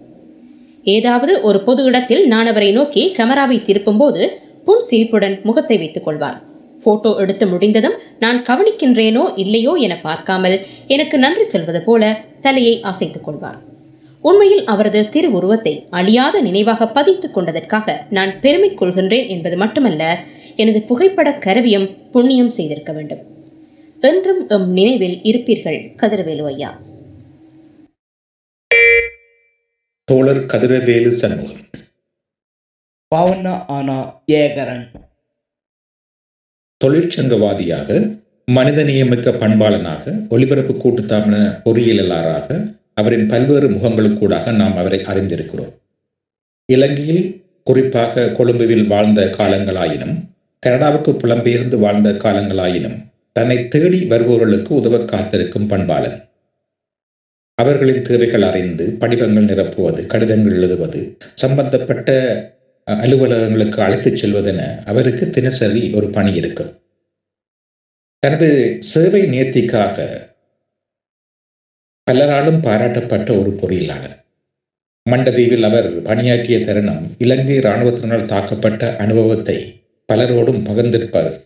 ஏதாவது 0.96 1.32
ஒரு 1.42 1.58
பொது 1.64 1.82
இடத்தில் 1.84 2.22
நான் 2.26 2.50
அவரை 2.52 2.70
நோக்கி 2.72 3.02
கேமராவை 3.18 3.58
திருப்பும்போது 3.68 4.22
புன் 4.64 4.86
சிரிப்புடன் 4.90 5.36
முகத்தை 5.48 5.76
வைத்துக் 5.78 6.06
கொள்வார். 6.06 6.38
போட்டோ 6.84 7.10
எடுத்து 7.22 7.44
முடிந்ததும் 7.46 7.98
நான் 8.18 8.38
கவனிக்கின்றேனோ 8.48 9.26
இல்லையோ 9.44 9.74
என 9.86 9.94
பார்க்காமல் 10.06 10.56
எனக்கு 10.86 11.18
நன்றி 11.18 11.46
சொல்வது 11.54 11.82
போல 11.88 12.14
தலையை 12.46 12.74
அசைத்துக் 12.90 13.26
கொள்வார். 13.26 13.60
உண்மையில் 14.22 14.64
அவரது 14.64 15.08
திருவுருவத்தை 15.08 15.86
அழியாத 15.90 16.40
நினைவாக 16.40 16.84
பதித்துக் 16.84 17.38
கொண்டதற்காக 17.38 18.06
நான் 18.10 18.40
பெருமை 18.40 18.70
கொள்கின்றேன் 18.70 19.28
என்பது 19.28 19.56
மட்டுமல்ல 19.56 20.24
எனது 20.56 20.82
புகைப்பட 20.82 21.32
கருவியும் 21.34 22.10
புண்ணியம் 22.10 22.48
செய்திருக்க 22.48 22.92
வேண்டும். 22.92 23.18
என்றும் 24.00 24.48
எம் 24.48 24.70
நினைவில் 24.70 25.20
இருப்பீர்கள் 25.22 25.92
கதிரவேலு 25.96 26.44
ஐயா. 26.44 26.80
தோழர் 30.04 30.46
கதிரவேலு 30.46 31.08
சண்முகம். 31.08 31.60
பாவண்ண 33.14 33.64
ஆனா 33.66 34.22
ஏகரன். 34.26 34.90
தொழிற்சங்கவாதியாக 36.84 38.20
மனிதநேயமிக்க 38.50 39.30
பண்பாளனாக 39.32 40.28
ஒலிபரப்பு 40.28 40.72
கூட்டுத்தாபன 40.72 41.60
பொறியியலாளராக 41.64 42.80
அவரின் 42.96 43.26
பல்வேறு 43.26 43.68
முகங்களுக்கூடாக 43.70 44.54
நாம் 44.54 44.76
அவரை 44.76 44.98
அறிந்திருக்கிறோம். 45.00 45.72
இலங்கையில் 46.68 47.24
குறிப்பாக 47.66 48.28
கொழும்புவில் 48.28 48.86
வாழ்ந்த 48.86 49.22
காலங்களாயினும் 49.38 50.14
கனடாவுக்கு 50.62 51.12
புலம்பெயர்ந்து 51.12 51.76
வாழ்ந்த 51.76 52.10
காலங்களாயினும் 52.24 52.98
தன்னை 53.32 53.68
தேடி 53.68 54.00
வருபவர்களுக்கு 54.04 54.74
உதவ 54.74 55.04
காத்திருக்கும் 55.04 55.70
பண்பாளன். 55.70 56.16
அவர்களின் 57.58 58.02
தேவைகள் 58.02 58.42
அறிந்து 58.42 58.84
படிவங்கள் 58.98 59.48
நிரப்புவது 59.50 60.06
கடிதங்கள் 60.06 60.52
எழுதுவது 60.52 61.00
சம்பந்தப்பட்ட 61.34 62.10
அலுவலகங்களுக்கு 62.88 63.78
அழைத்துச் 63.82 64.20
செல்வதென 64.20 64.60
அவருக்கு 64.84 65.30
தினசரி 65.30 65.82
ஒரு 65.92 66.08
பணி 66.10 66.32
இருக்கும் 66.34 66.70
தனது 68.22 68.76
சேவை 68.80 69.22
நேர்த்திக்காக 69.22 69.96
பலராலும் 72.10 72.60
பாராட்டப்பட்ட 72.60 73.38
ஒரு 73.38 73.50
பொறியியலாளர். 73.50 74.24
மண்டதீவில் 75.10 75.62
அவர் 75.62 76.02
பணியாற்றிய 76.02 76.60
தருணம் 76.60 77.10
இலங்கை 77.18 77.58
இராணுவத்தினால் 77.58 78.24
தாக்கப்பட்ட 78.24 78.96
அனுபவத்தை 78.96 79.84
பலரோடும் 80.12 80.64
பகிர்ந்திருப்பார். 80.64 81.40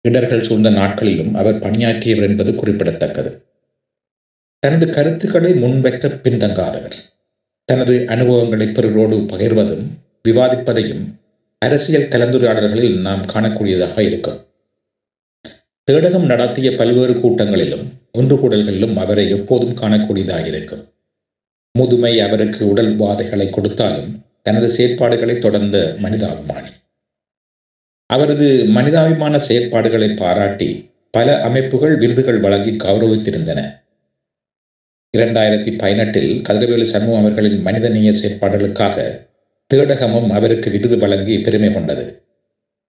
இடர்கள் 0.00 0.42
சூழ்ந்த 0.42 0.70
நாட்களிலும் 0.70 1.34
அவர் 1.34 1.58
பணியாற்றியவர் 1.58 2.28
என்பது 2.28 2.54
குறிப்பிடத்தக்கது. 2.54 3.46
தனது 4.58 4.90
கருத்துக்களை 4.90 5.52
முன்வைக்க 5.52 6.20
பின்தங்காதவர். 6.24 6.96
தனது 7.64 8.06
அனுபவங்களை 8.08 8.66
பிறரோடு 8.66 9.16
பகிர்வதும் 9.16 9.86
விவாதிப்பதையும் 10.28 11.04
அரசியல் 11.58 12.08
கலந்துரையாடல்களில் 12.08 13.00
நாம் 13.00 13.22
காணக்கூடியதாக 13.22 13.98
இருக்கும். 13.98 14.47
தேடகம் 15.90 16.24
நடத்திய 16.24 16.74
பல்வேறு 16.74 17.12
கூட்டங்களிலும் 17.12 17.84
ஒன்று 18.12 18.36
கூடல்களிலும் 18.36 18.96
அவரை 18.96 19.30
எப்போதும் 19.30 19.74
காணக்கூடியதாக 19.74 20.46
இருக்கும் 20.46 20.92
முதுமை 21.78 22.20
அவருக்கு 22.20 22.68
உடல் 22.68 22.98
வாதைகளை 22.98 23.50
கொடுத்தாலும் 23.50 24.24
தனது 24.42 24.68
செயற்பாடுகளை 24.68 25.38
தொடர்ந்த 25.38 25.96
மனிதாபிமானி. 26.02 26.70
அவரது 28.06 28.64
மனிதாபிமான 28.64 29.38
செயற்பாடுகளை 29.38 30.16
பாராட்டி 30.16 30.90
பல 31.10 31.42
அமைப்புகள் 31.42 31.96
விருதுகள் 31.96 32.40
வழங்கி 32.40 32.70
கௌரவித்திருந்தன. 32.70 33.60
இரண்டாயிரத்தி 35.16 35.78
பதினெட்டில் 35.78 36.42
கதிரவேலு 36.48 36.82
சண்முகம் 36.82 37.20
அவர்களின் 37.20 37.60
மனிதநேய 37.60 38.10
செயற்பாடுகளுக்காக 38.10 39.26
தேடகமும் 39.74 40.30
அவருக்கு 40.30 40.70
விருது 40.70 40.98
வழங்கி 40.98 41.38
பெருமை 41.38 41.72
கொண்டது. 41.72 42.27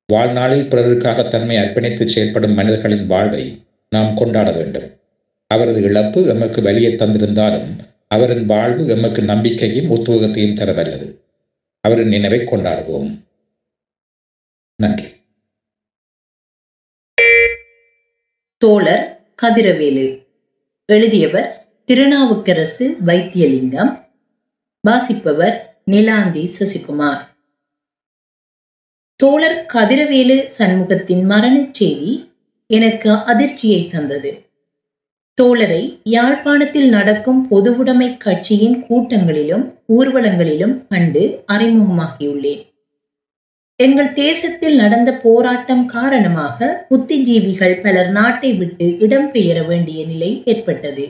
வாழ்நாளில் 0.10 0.68
பிறருக்காக 0.68 1.28
தன்மை 1.28 1.58
அர்ப்பணித்து 1.58 2.06
செயற்படும் 2.06 2.54
மனிதர்களின் 2.54 3.08
வாழ்வை 3.08 3.66
நாம் 3.90 4.16
கொண்டாட 4.16 4.52
வேண்டும். 4.52 5.00
அவரது 5.48 5.82
இழப்பு 5.82 6.26
எமக்கு 6.26 6.62
வலியை 6.62 6.96
தந்திருந்தாலும் 6.96 7.76
அவரின் 8.08 8.46
வாழ்வு 8.46 8.88
எமக்கு 8.88 9.22
நம்பிக்கையும் 9.22 9.92
உத்வேகத்தையும் 9.92 10.56
தரவல்லது. 10.56 11.20
அவரின் 11.82 12.08
நினைவை 12.08 12.40
கொண்டாடுவோம். 12.40 13.20
நன்றி. 14.76 15.08
தோழர் 18.58 19.34
கதிரவேலு 19.42 20.26
எழுதியவர் 20.86 21.68
திருநாவுக்கரசு 21.92 22.96
வைத்தியலிங்கம் 23.06 24.06
வாசிப்பவர் 24.82 25.82
நிலாந்தி 25.92 26.50
சசிகுமார். 26.60 27.28
தோழர் 29.24 29.66
கதிரவேலு 29.74 30.48
சண்முகத்தின் 30.58 31.24
மரணச் 31.24 31.74
செய்தி 31.74 32.32
எனக்கு 32.68 33.12
அதிர்ச்சியை 33.12 33.88
தந்தது. 33.88 34.42
தோழரை 35.42 36.00
யாழ்ப்பாணத்தில் 36.04 36.90
நடக்கும் 36.90 37.48
பொதுவுடைமை 37.52 38.18
கட்சியின் 38.18 38.86
கூட்டங்களிலும் 38.86 39.74
ஊர்வலங்களிலும் 39.98 40.88
கண்டு 40.90 41.44
அறிமுகமாகியுள்ளேன். 41.54 42.62
எங்கள் 43.76 44.14
தேசத்தில் 44.14 44.76
நடந்த 44.76 45.18
போராட்டம் 45.18 45.86
காரணமாக 45.86 46.86
புத்திஜீவிகள் 46.90 47.82
பலர் 47.82 48.12
நாட்டை 48.12 48.54
விட்டு 48.54 48.86
இடம்பெயர 48.86 49.68
வேண்டிய 49.68 50.06
நிலை 50.06 50.42
ஏற்பட்டது. 50.46 51.10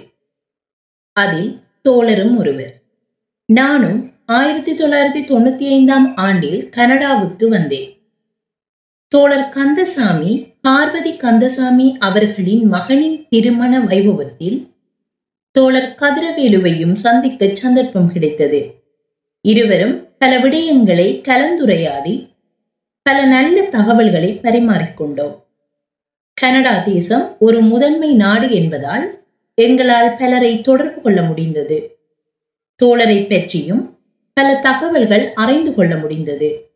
அதில் 1.13 1.60
தோழரும் 1.89 2.38
ஒருவர். 2.38 2.82
நானும் 3.46 4.12
ஆயிரத்தி 4.25 4.78
தொள்ளாயிரத்தி 4.78 5.25
தொண்ணூத்தி 5.28 5.63
ஐந்தாம் 5.63 6.16
ஆண்டில் 6.16 6.70
கனடாவுக்கு 6.70 7.50
வந்தேன். 7.50 7.99
தோழர் 9.12 9.50
கந்தசாமி 9.50 10.54
பார்வதி 10.62 11.18
கந்தசாமி 11.18 11.98
அவர்களின் 12.00 12.66
மகனின் 12.66 13.28
திருமண 13.30 13.80
வைபவத்தில் 13.80 14.68
தோழர் 15.51 15.96
கதிரவேலுவையும் 16.01 16.94
சந்திக்க 16.94 17.50
சந்தர்ப்பம் 17.54 18.12
கிடைத்தது. 18.12 18.74
இருவரும் 19.42 20.18
பல 20.18 20.38
விடயங்களை 20.38 21.22
கலந்துரையாடி 21.22 22.28
பல 23.01 23.25
நல்ல 23.25 23.62
தகவல்களை 23.62 24.39
பரிமாறிக்கொண்டோம் 24.44 25.36
கனடா 26.34 26.78
தேசம் 26.78 27.36
ஒரு 27.39 27.62
முதன்மை 27.62 28.13
நாடு 28.13 28.51
என்பதால் 28.51 29.25
எங்களால் 29.56 30.16
பலரை 30.16 30.62
தொடர்பு 30.62 31.01
கொள்ள 31.01 31.22
முடிந்தது. 31.22 31.98
தோழரை 32.84 33.30
பற்றியும் 33.30 34.00
பல 34.34 34.56
தகவல்கள் 34.56 35.34
அறிந்து 35.34 35.74
கொள்ள 35.74 35.96
முடிந்தது. 35.96 36.68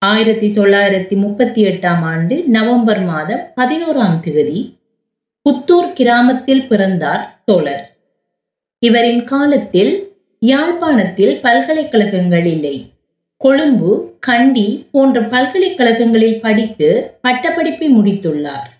ஆயிரத்தி 0.00 0.50
தொள்ளாயிரத்தி 0.50 1.16
முப்பத்தி 1.16 1.64
எட்டாம் 1.64 2.02
ஆண்டு 2.02 2.44
நவம்பர் 2.46 3.02
மாதம் 3.02 3.40
பதினோராம் 3.56 4.20
திகதி 4.26 4.72
புத்தூர் 5.42 5.92
கிராமத்தில் 5.92 6.68
பிறந்தார் 6.68 7.42
தோழர். 7.44 7.98
இவரின் 8.78 9.24
காலத்தில் 9.24 10.16
யாழ்ப்பாணத்தில் 10.40 11.40
பல்கலைக்கழகங்கள் 11.40 12.46
இல்லை. 12.46 12.92
கொழும்பு 13.36 14.16
கண்டி 14.20 14.86
போன்ற 14.92 15.20
பல்கலைக்கழகங்களில் 15.20 16.40
படித்து 16.40 17.18
பட்டப்படிப்பை 17.22 17.96
முடித்துள்ளார். 17.96 18.70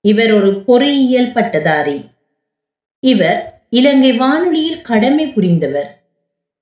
இவர் 0.00 0.32
ஒரு 0.32 0.64
பொறியியல் 0.64 1.32
பட்டதாரி. 1.32 2.04
இவர் 3.00 3.66
இலங்கை 3.70 4.12
வானொலியில் 4.12 4.82
கடமை 4.82 5.26
புரிந்தவர். 5.26 6.04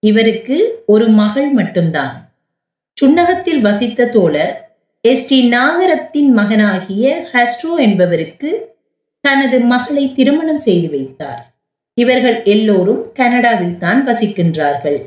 இவருக்கு 0.01 0.83
ஒரு 0.87 1.09
மகள் 1.09 1.51
மட்டும்தான். 1.51 2.32
சுன்னகத்தில் 3.03 3.61
வசித்த 3.61 4.07
தோழர் 4.07 4.75
எஸ் 5.01 5.27
டி 5.27 5.49
நாகரத்தின் 5.49 6.29
மகனாகிய 6.29 7.25
ஹஸ்ட்ரோ 7.33 7.77
என்பவருக்கு 7.77 8.75
தனது 9.21 9.61
மகளை 9.61 10.13
திருமணம் 10.13 10.59
செய்து 10.59 10.91
வைத்தார். 10.91 11.55
இவர்கள் 11.95 12.43
எல்லோரும் 12.43 13.13
கனடாவில் 13.13 13.79
தான் 13.79 14.09
வசிக்கின்றார்கள். 14.09 15.01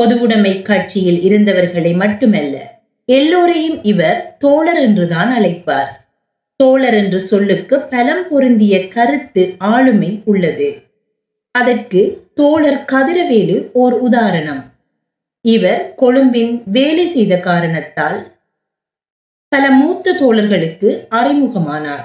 பொதுவுடைமை 0.00 0.62
கட்சியில் 0.62 1.20
இருந்தவர்களை 1.22 1.94
மட்டுமல்ல 1.94 2.80
எல்லோரையும் 3.04 3.82
இவர் 3.82 4.36
தோழர் 4.38 4.80
என்றுதான் 4.80 5.40
அழைப்பார். 5.40 5.92
தோழர் 6.56 6.94
என்று 6.94 7.20
சொல்லுக்கு 7.20 7.80
பலம் 7.80 8.28
பொருந்திய 8.28 8.88
கருத்து 8.88 9.54
ஆளுமை 9.58 10.22
உள்ளது. 10.24 10.82
அதற்கு 11.50 12.24
தோழர் 12.34 12.84
கதிரவேலு 12.92 13.70
ஓர் 13.72 13.92
உதாரணம். 13.92 14.71
இவர் 15.44 15.94
கொழும்பின் 15.94 16.62
வேலை 16.66 17.06
செய்த 17.06 17.40
காரணத்தால் 17.40 18.40
பல 19.48 19.70
மூத்த 19.70 20.14
தோழர்களுக்கு 20.20 21.06
அறிமுகமானார். 21.10 22.04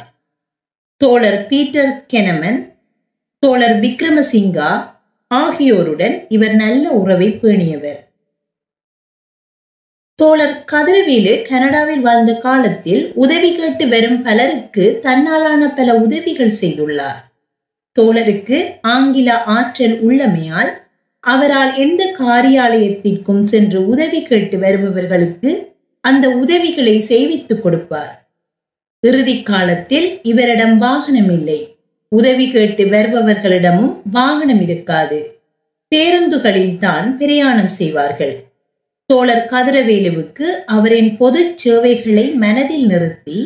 தோழர் 0.97 1.45
பீட்டர் 1.47 2.05
கெனமன் 2.13 2.73
தோழர் 3.39 3.79
விக்ரமசிங்கா 3.79 4.89
ஆகியோருடன் 5.27 6.25
இவர் 6.29 6.55
நல்ல 6.55 6.89
உறவை 6.89 7.29
பேணியவர். 7.29 7.99
தோழர் 10.15 10.63
கதிரவேலு 10.71 11.41
கனடாவில் 11.41 12.01
வாழ்ந்த 12.01 12.35
காலத்தில் 12.37 13.13
உதவி 13.13 13.55
கேட்டு 13.55 13.87
வரும் 13.87 14.21
பலருக்கு 14.21 14.99
தன்னாலான 15.01 15.75
பல 15.75 15.95
உதவிகள் 15.95 16.57
செய்துள்ளார். 16.61 17.21
தோழருக்கு 17.99 18.79
ஆங்கில 18.81 19.43
ஆற்றல் 19.43 20.01
உள்ளமையால் 20.01 20.86
அவரால் 21.27 21.75
எந்த 21.75 22.15
காரியாலயத்திற்கும் 22.19 23.43
சென்று 23.43 23.87
உதவி 23.87 24.23
கேட்டு 24.23 24.57
வருபவர்களுக்கு 24.57 25.51
அந்த 26.01 26.29
உதவிகளை 26.29 26.99
செய்வித்துக் 26.99 27.63
கொடுப்பார். 27.63 28.13
இறுதி 28.99 29.41
காலத்தில் 29.41 30.19
இவரிடம் 30.23 30.77
வாகனம் 30.77 31.31
இல்லை. 31.31 31.77
உதவி 32.09 32.51
கேட்டு 32.51 32.85
வருபவர்களிடமும் 32.85 33.93
வாகனம் 34.11 34.61
இருக்காது. 34.61 35.19
பேருந்துகளில் 35.95 36.77
தான் 36.77 37.17
பிரயாணம் 37.17 37.69
செய்வார்கள். 37.69 38.35
தோழர் 39.05 39.47
கதிரவேலுவுக்கு 39.51 40.47
அவரின் 40.65 41.17
பொது 41.17 41.51
சேவைகளை 41.55 42.25
மனதில் 42.43 42.85
நிறுத்தி 42.85 43.39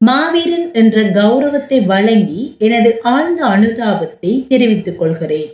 மாவீரன் 0.00 0.68
என்ற 0.72 1.02
கௌரவத்தை 1.02 1.80
வழங்கி 1.86 2.42
எனது 2.58 2.90
ஆழ்ந்த 3.02 3.40
அனுதாபத்தை 3.46 4.46
தெரிவித்துக் 4.48 4.98
கொள்கிறேன். 4.98 5.50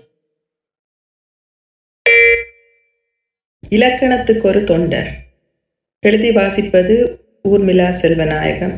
இலக்கணத்துக்கு 3.77 4.49
ஒரு 4.49 4.65
தொண்டர். 4.65 5.09
எழுதி 6.01 6.31
வாசிப்பது 6.31 6.95
ஊர்மிளா 7.49 7.89
செல்வநாயகம். 8.03 8.77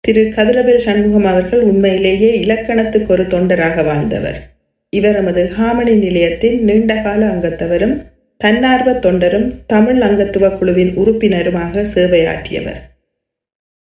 திரு 0.00 0.22
கதிரவேல் 0.36 0.84
சண்முகம் 0.84 1.24
அவர்கள் 1.24 1.60
உண்மையிலேயே 1.60 2.40
இலக்கணத்துக்கு 2.40 3.12
ஒரு 3.12 3.22
தொண்டராக 3.22 3.84
வாழ்ந்தவர். 3.84 4.38
இவர் 4.90 5.16
எமது 5.16 5.52
ஹாமணி 5.58 5.98
நிலையத்தின் 5.98 6.64
நீண்டகால 6.64 7.26
அங்கத்தவரும் 7.26 8.06
தன்னார்வ 8.36 8.92
தொண்டரும் 8.92 9.52
தமிழ் 9.66 10.02
அங்கத்துவ 10.02 10.58
குழுவின் 10.58 10.96
உறுப்பினருமாக 10.96 11.86
சேவையாற்றியவர். 11.94 12.80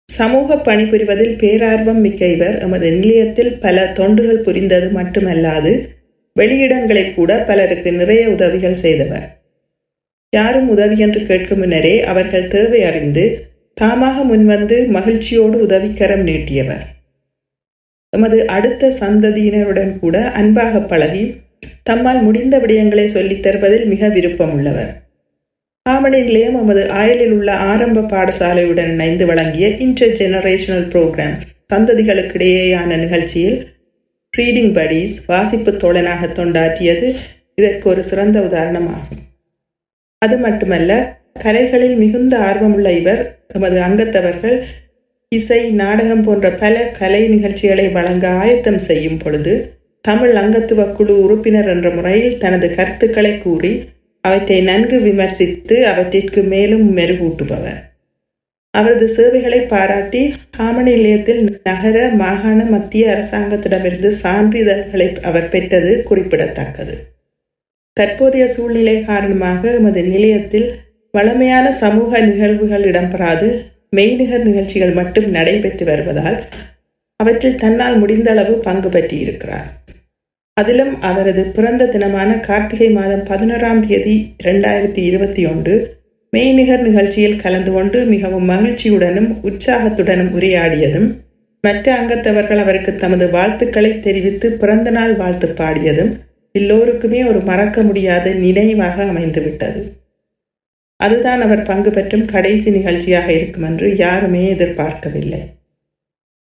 சமூக 0.05 0.55
பணிபுரிவதில் 0.55 1.37
பேரார்வம் 1.37 2.01
மிக்க 2.07 2.25
இவர் 2.25 2.57
எமது 2.57 2.91
நிலையத்தில் 2.91 3.59
பல 3.59 3.93
தொண்டுகள் 3.93 4.43
புரிந்தது 4.47 4.89
மட்டுமல்லாது 5.01 5.87
வெளியிடங்களில் 6.39 7.13
கூட 7.13 7.43
பலருக்கு 7.47 7.91
நிறைய 7.91 8.29
உதவிகள் 8.29 8.75
செய்தவர். 8.75 9.43
யாரும் 10.29 10.69
உதவி 10.69 10.97
என்று 10.97 11.21
கேட்கும் 11.23 11.57
முன்னரே 11.57 12.03
அவர்கள் 12.03 12.47
தேவை 12.47 12.83
அறிந்து 12.83 13.23
தாமாக 13.81 14.23
முன்வந்து 14.31 14.87
மகிழ்ச்சியோடு 14.87 15.57
உதவிக்கரம் 15.65 16.25
நீட்டியவர். 16.25 16.83
எமது 18.09 18.47
அடுத்த 18.47 18.93
சந்ததியினருடன் 18.99 19.99
கூட 19.99 20.31
அன்பாக 20.31 20.79
பழகி 20.81 21.23
தம்மால் 21.89 22.21
முடிந்த 22.21 22.57
விடயங்களை 22.57 23.05
சொல்லித் 23.05 23.47
தருவதில் 23.47 23.85
மிக 23.85 24.09
விருப்பம் 24.09 24.53
உள்ளவர் 24.53 24.91
ஆமணி 25.89 26.21
நிலையம் 26.23 26.55
எமது 26.55 26.83
ஆயலில் 26.91 27.31
உள்ள 27.31 27.55
ஆரம்ப 27.55 28.01
பாடசாலையுடன் 28.01 28.91
இணைந்து 28.91 29.25
வழங்கிய 29.25 29.67
இன்டர் 29.67 30.09
ஜெனரேஷனல் 30.09 30.87
ப்ரோக்ராம்ஸ் 30.87 31.43
சந்ததிகளுக்கிடையேயான 31.73 32.97
நிகழ்ச்சியில் 32.97 33.67
ரீடிங் 34.37 34.73
படிஸ் 34.73 35.15
வாசிப்பு 35.27 35.71
தோழனாக 35.71 36.27
தொண்டாற்றியது 36.27 37.15
இதற்கு 37.55 37.89
ஒரு 37.89 38.03
சிறந்த 38.03 38.39
உதாரணமாகும். 38.39 39.21
அது 40.21 40.37
மட்டுமல்ல 40.37 40.91
கலைகளில் 41.39 41.95
மிகுந்த 41.95 42.37
ஆர்வமுள்ள 42.39 42.89
இவர் 42.99 43.39
தமது 43.47 43.81
அங்கத்தவர்கள் 43.81 44.57
இசை 45.29 45.69
நாடகம் 45.69 46.23
போன்ற 46.23 46.51
பல 46.51 46.85
கலை 46.99 47.27
நிகழ்ச்சிகளை 47.27 47.89
வழங்க 47.89 48.29
ஆயத்தம் 48.29 48.77
செய்யும் 48.77 49.17
பொழுது 49.17 49.53
தமிழ் 50.01 50.35
அங்கத்துவ 50.35 50.93
குழு 50.93 51.23
உறுப்பினர் 51.23 51.67
என்ற 51.67 51.89
முறையில் 51.89 52.37
தனது 52.37 52.67
கருத்துக்களை 52.75 53.37
கூறி 53.37 53.93
அவற்றை 54.21 54.61
நன்கு 54.61 54.99
விமர்சித்து 54.99 55.87
அவற்றிற்கு 55.87 56.41
மேலும் 56.43 56.97
மெருகூட்டுபவர். 56.97 57.79
அவரது 58.71 59.07
சேவைகளை 59.09 59.59
பாராட்டி 59.59 60.21
ஹாமணி 60.57 60.93
நிலையத்தில் 60.95 61.59
நகர 61.63 62.09
மாகாண 62.09 62.63
மத்திய 62.63 63.11
அரசாங்கத்திடமிருந்து 63.15 64.09
சான்றிதழ்களை 64.23 65.21
அவர் 65.21 65.49
பெற்றது 65.49 66.03
குறிப்பிடத்தக்கது. 66.03 66.95
தற்போதைய 67.97 68.45
சூழ்நிலை 68.47 68.95
காரணமாக 69.01 69.71
எமது 69.71 70.01
நிலையத்தில் 70.03 70.67
வளமையான 71.13 71.71
சமூக 71.73 72.19
நிகழ்வுகள் 72.19 72.85
இடம்பெறாது. 72.85 73.47
மெய்நிகர் 73.95 74.43
நிகழ்ச்சிகள் 74.43 74.93
மட்டும் 74.93 75.27
நடைபெற்று 75.29 75.85
வருவதால் 75.85 76.37
அவற்றில் 77.19 77.55
தன்னால் 77.55 77.97
முடிந்தளவு 77.97 78.53
பங்கு 78.57 78.89
பற்றியிருக்கிறார் 78.89 79.67
அதிலும் 80.57 80.93
அவரது 81.01 81.43
பிறந்த 81.45 81.83
தினமான 81.85 82.31
கார்த்திகை 82.39 82.89
மாதம் 82.89 83.23
பதினோராம் 83.23 83.81
தேதி 83.87 84.15
இரண்டாயிரத்தி 84.43 85.01
இருபத்தி 85.01 85.45
ஒன்று 85.45 85.73
மெய்நிகர் 86.33 86.81
நிகழ்ச்சியில் 86.81 87.41
கலந்து 87.41 87.71
கொண்டு 87.71 87.99
மிகவும் 88.05 88.45
மகிழ்ச்சியுடனும் 88.45 89.29
உற்சாகத்துடனும் 89.41 90.31
உரையாடியதும் 90.31 91.07
மற்ற 91.63 91.87
அங்கத்தவர்கள் 91.95 92.57
அவருக்கு 92.57 92.95
தமது 92.95 93.27
வாழ்த்துக்களை 93.29 93.99
தெரிவித்து 93.99 94.49
பிறந்த 94.51 94.89
நாள் 94.89 95.13
வாழ்த்து 95.15 95.47
பாடியதும் 95.47 96.11
எல்லோருக்குமே 96.55 97.19
ஒரு 97.23 97.39
மறக்க 97.39 97.77
முடியாத 97.81 98.33
நினைவாக 98.43 99.05
அமைந்துவிட்டது. 99.05 99.81
அதுதான் 100.99 101.41
அவர் 101.41 101.61
பங்கு 101.61 101.91
பெற்றும் 101.91 102.25
கடைசி 102.25 102.69
நிகழ்ச்சியாக 102.71 103.29
இருக்கும் 103.31 103.63
என்று 103.63 103.87
யாருமே 103.97 104.43
எதிர்பார்க்கவில்லை. 104.49 105.41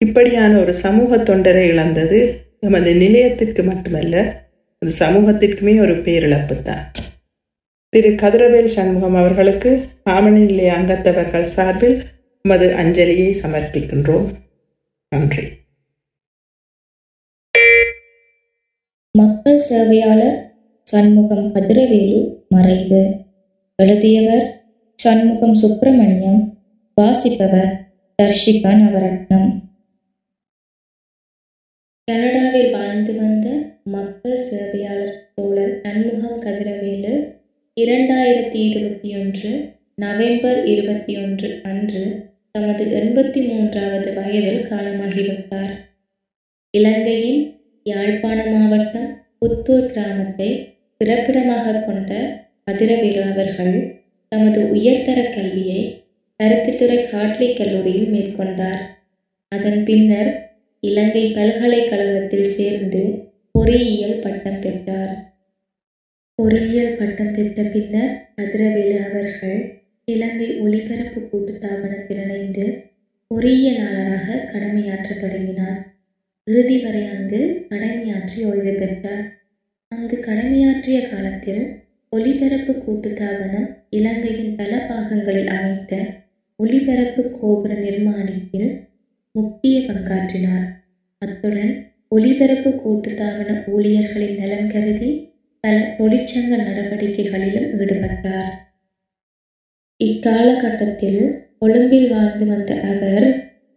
இப்படியான 0.05 0.53
ஒரு 0.59 0.75
சமூக 0.75 1.17
தொண்டரை 1.17 1.65
இழந்தது 1.73 2.19
நமது 2.61 2.91
நிலையத்திற்கு 2.95 3.63
மட்டுமல்ல 3.63 4.17
அது 4.83 4.93
சமூகத்திற்குமே 4.99 5.75
ஒரு 5.81 5.95
பேரிழப்பு 6.07 6.57
தான் 6.63 6.85
திரு. 7.93 8.11
கதிரவேல் 8.23 8.75
சண்முகம் 8.77 9.15
அவர்களுக்கு 9.15 9.71
ஆமணி 10.11 10.43
நிலைய 10.47 10.73
அங்கத்தவர்கள் 10.79 11.53
சார்பில் 11.57 11.97
நமது 12.45 12.67
அஞ்சலியை 12.83 13.31
சமர்ப்பிக்கின்றோம். 13.43 14.27
நன்றி. 15.13 15.47
மக்கள் 19.17 19.59
சேவையாளர் 19.59 20.55
சண்முகம் 20.83 21.55
கதிரவேலு 21.55 22.37
மறைவு. 22.49 23.15
எழுதியவர் 23.77 24.65
சண்முகம் 24.95 25.55
சுப்பிரமணியம். 25.55 26.59
வாசிப்பவர் 26.95 27.95
தர்ஷிகா 28.23 28.73
நவரத்னம். 28.83 29.51
கனடாவில் 32.05 32.71
வாழ்ந்து 32.71 33.17
வந்த 33.17 33.59
மக்கள் 33.83 34.39
சேவையாளர் 34.39 35.33
தோழர் 35.35 35.81
அன்முகம் 35.81 36.43
கதிரவேலு 36.43 37.35
இரண்டாயிரத்தி 37.81 38.55
இருபத்தி 38.55 39.17
ஒன்று 39.17 39.73
நவம்பர் 39.95 40.67
இருபத்தி 40.67 41.17
ஒன்று 41.17 41.61
அன்று 41.63 42.31
தமது 42.51 42.85
எண்பத்தி 42.85 43.49
மூன்றாவது 43.49 44.13
வயதில் 44.13 44.65
காலமாகிவிட்டார். 44.65 45.75
இலங்கையின் 46.71 47.56
யாழ்ப்பாண 47.87 48.39
மாவட்டம் 48.47 49.11
புத்தூர் 49.41 49.87
கிராமத்தை 49.87 50.49
பிறப்பிடமாக 50.99 51.83
கொண்ட 51.87 52.13
கதிரவேலு 52.71 53.21
அவர்கள் 53.33 53.77
தமது 54.29 54.61
உயர்தர 54.71 55.31
கல்வியை 55.31 55.81
பருத்தித்துறை 56.43 57.11
காட்லி 57.11 57.55
கல்லூரியில் 57.55 58.13
மேற்கொண்டார். 58.15 58.83
அதன் 59.49 59.85
பின்னர் 59.85 60.31
இலங்கை 60.81 61.25
பல்கலைக்கழகத்தில் 61.33 62.53
சேர்ந்து 62.57 63.03
பொறியியல் 63.53 64.19
பட்டம் 64.19 64.61
பெற்றார். 64.61 65.15
பொறியியல் 66.35 66.97
பட்டம் 66.99 67.35
பெற்ற 67.35 67.63
பின்னர் 67.63 68.15
கதிரவேலு 68.37 68.99
அவர்கள் 69.09 69.59
இலங்கை 70.05 70.49
ஒளிபரப்பு 70.59 71.21
கூட்டுத்தாபனத்தில் 71.21 72.23
இணைந்து 72.25 72.67
பொறியியலாளராக 73.31 74.45
கடமையாற்றத் 74.53 75.21
தொடங்கினார். 75.21 75.96
இறுதி 76.47 76.77
வரை 76.83 77.01
அங்கு 77.07 77.39
கடமையாற்றி 77.71 78.41
ஓய்வு 78.51 78.73
பெற்றார். 78.81 79.25
அங்கு 79.93 80.17
கடமையாற்றிய 80.27 80.99
காலத்தில் 81.11 81.63
ஒளிபரப்பு 82.13 82.73
கூட்டுத்தாபனம் 82.85 83.67
இலங்கையின் 83.91 84.55
பல 84.57 84.73
பாகங்களில் 84.89 85.47
அமைத்த 85.47 85.95
ஒளிபரப்பு 86.57 87.23
கோபுர 87.31 87.73
நிர்மாணிப்பில் 87.75 88.71
முக்கிய 89.35 89.79
பங்காற்றினார். 89.81 90.67
அத்துடன் 91.23 91.73
ஒளிபரப்பு 92.09 92.71
கூட்டுத்தாபன 92.85 93.57
ஊழியர்களின் 93.67 94.39
நலன் 94.39 94.71
கருதி 94.71 95.11
பல 95.65 95.77
தொழிற்சங்க 95.99 96.53
நடவடிக்கைகளிலும் 96.63 97.69
ஈடுபட்டார். 97.81 98.51
இக்காலகட்டத்தில் 100.01 101.23
கொழும்பில் 101.59 102.09
வாழ்ந்து 102.11 102.47
வந்த 102.47 102.73
அவர் 102.93 103.29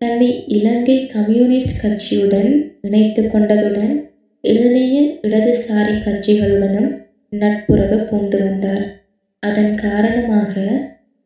தன்னை 0.01 0.27
இலங்கை 0.47 0.95
கம்யூனிஸ்ட் 1.07 1.79
கட்சியுடன் 1.81 2.51
இணைத்து 2.81 3.21
கொண்டதுடன் 3.23 3.95
ஏனைய 4.43 4.99
இடதுசாரி 5.27 5.95
கட்சிகளுடனும் 6.05 6.91
நட்புறவு 7.33 7.97
பூண்டு 8.09 8.37
வந்தார். 8.43 8.85
அதன் 9.43 9.73
காரணமாக 9.75 10.53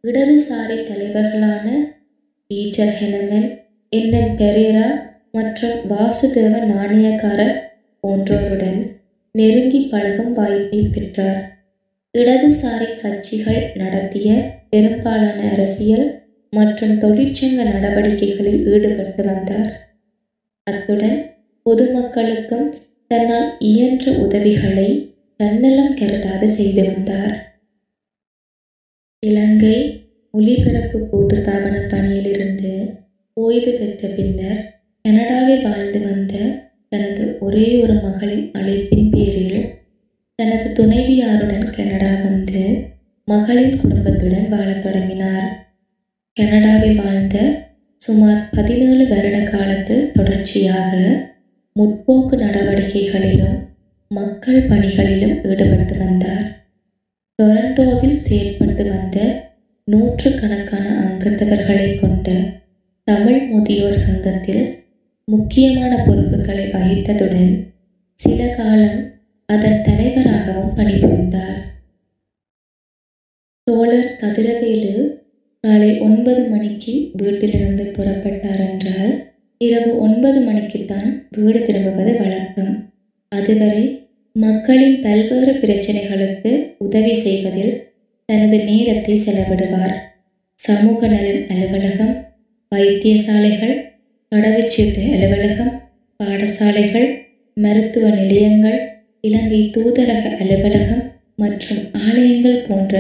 இடதுசாரி 0.04 0.78
தலைவர்களான 0.84 1.68
பீட்டர் 2.52 2.96
ஹெனமன் 3.00 3.48
என்ன 3.92 4.24
பெரேரா 4.40 4.90
மற்றும் 5.32 5.78
வாசுதேவ 5.92 6.54
நாணயக்காரர் 6.72 7.56
போன்றோருடன் 8.04 8.82
நெருங்கி 9.36 9.80
பழகும் 9.92 10.34
வாய்ப்பை 10.34 10.82
பெற்றார். 10.88 11.40
இடதுசாரி 12.16 12.90
கட்சிகள் 13.04 13.62
நடத்திய 13.76 14.30
பெரும்பாலான 14.70 15.40
அரசியல் 15.54 16.06
மற்றும் 16.54 16.96
தொழிற்சங்க 17.00 17.62
நடவடிக்கைகளில் 17.70 18.62
ஈடுபட்டு 18.66 19.24
வந்தார். 19.24 19.72
அத்துடன் 20.68 21.18
பொதுமக்களுக்கும் 21.66 22.68
தன்னால் 23.12 23.50
இயன்ற 23.60 24.12
உதவிகளை 24.12 24.89
தன்னலம் 25.39 25.96
கருதாது 25.96 26.48
செய்து 26.50 26.84
வந்தார். 26.84 27.34
இலங்கை 29.24 29.78
ஒலிபரப்பு 30.34 31.00
கூட்டுத்தாபன 31.12 31.76
பணியிலிருந்து 31.88 32.74
ஓய்வு 33.38 33.72
பெற்ற 33.72 34.08
பின்னர் 34.08 34.62
கனடாவில் 35.06 35.63
வாழ்ந்து 35.63 36.00
வந்த 36.00 36.34
தனது 36.88 37.24
ஒரே 37.39 37.68
ஒரு 37.82 37.94
மகளின் 37.94 38.46
அழைப்பின் 38.52 39.10
பேரில் 39.10 39.62
தனது 40.39 40.68
துணைவியாருடன் 40.80 41.68
கனடா 41.76 42.12
வந்து 42.24 42.63
மகளின் 43.28 43.80
குடும்பத்துடன் 43.82 44.50
வாழத் 44.50 44.82
தொடங்கினார். 44.82 45.48
கனடாவில் 46.38 47.00
வாழ்ந்த 47.02 47.38
சுமார் 48.02 48.39
பதினேழு 48.56 49.08
வருட 49.08 49.38
காலத்தில் 49.43 50.12
தொடர்ச்சியாக 50.12 50.93
முற்போக்கு 51.76 52.36
நடவடிக்கைகளிலும் 52.43 53.60
மக்கள் 54.12 54.67
பணிகளிலும் 54.69 55.36
ஈடுபட்டு 55.43 55.96
வந்தார். 55.98 56.48
டொரண்டோவில் 57.39 58.15
செயல்பட்டு 58.15 58.84
வந்த 58.89 59.17
நூற்றுக்கணக்கான 59.88 60.86
அங்கத்தவர்களை 61.06 61.88
கொண்ட 61.96 62.28
தமிழ் 63.04 63.41
முதியோர் 63.48 64.04
சங்கத்தில் 64.06 64.65
முக்கியமான 65.28 66.04
பொறுப்புகளை 66.06 66.65
வகித்ததுடன் 66.65 67.56
சில 68.19 68.48
காலம் 68.56 69.02
அதன் 69.50 69.82
தலைவராகவும் 69.82 70.76
பணிபுரிந்தார். 70.76 71.60
தோழர் 73.67 74.15
கதிரவேலு 74.22 75.22
காலை 75.63 75.91
ஒன்பது 75.99 76.41
மணிக்கு 76.49 76.93
வீட்டிலிருந்து 77.13 77.84
புறப்பட்டார் 77.97 78.63
என்றால் 78.65 79.13
இரவு 79.62 79.91
ஒன்பது 80.06 80.39
மணிக்குத்தான் 80.47 81.10
வீடு 81.36 81.60
திரும்புவது 81.60 82.13
வழக்கம். 82.21 82.73
அதுவரை 83.32 83.84
மக்களின் 84.36 84.97
பல்வேறு 84.99 85.54
பிரச்சனைகளுக்கு 85.62 86.52
உதவி 86.78 87.13
செய்வதில் 87.15 87.73
தனது 88.30 88.58
நேரத்தை 88.63 89.15
செலவிடுவார். 89.26 89.95
சமூக 90.60 91.02
நலன் 91.08 91.41
அலுவலகம் 91.54 92.13
வைத்தியசாலைகள் 92.71 93.76
கடவுச்சீட்டு 94.32 95.04
அலுவலகம் 95.15 95.73
பாடசாலைகள் 96.19 97.10
மருத்துவ 97.58 98.08
நிலையங்கள் 98.19 98.80
இலங்கை 99.21 99.62
தூதரக 99.76 100.26
அலுவலகம் 100.41 101.04
மற்றும் 101.36 101.84
ஆலயங்கள் 102.06 102.63
போன்ற 102.67 102.93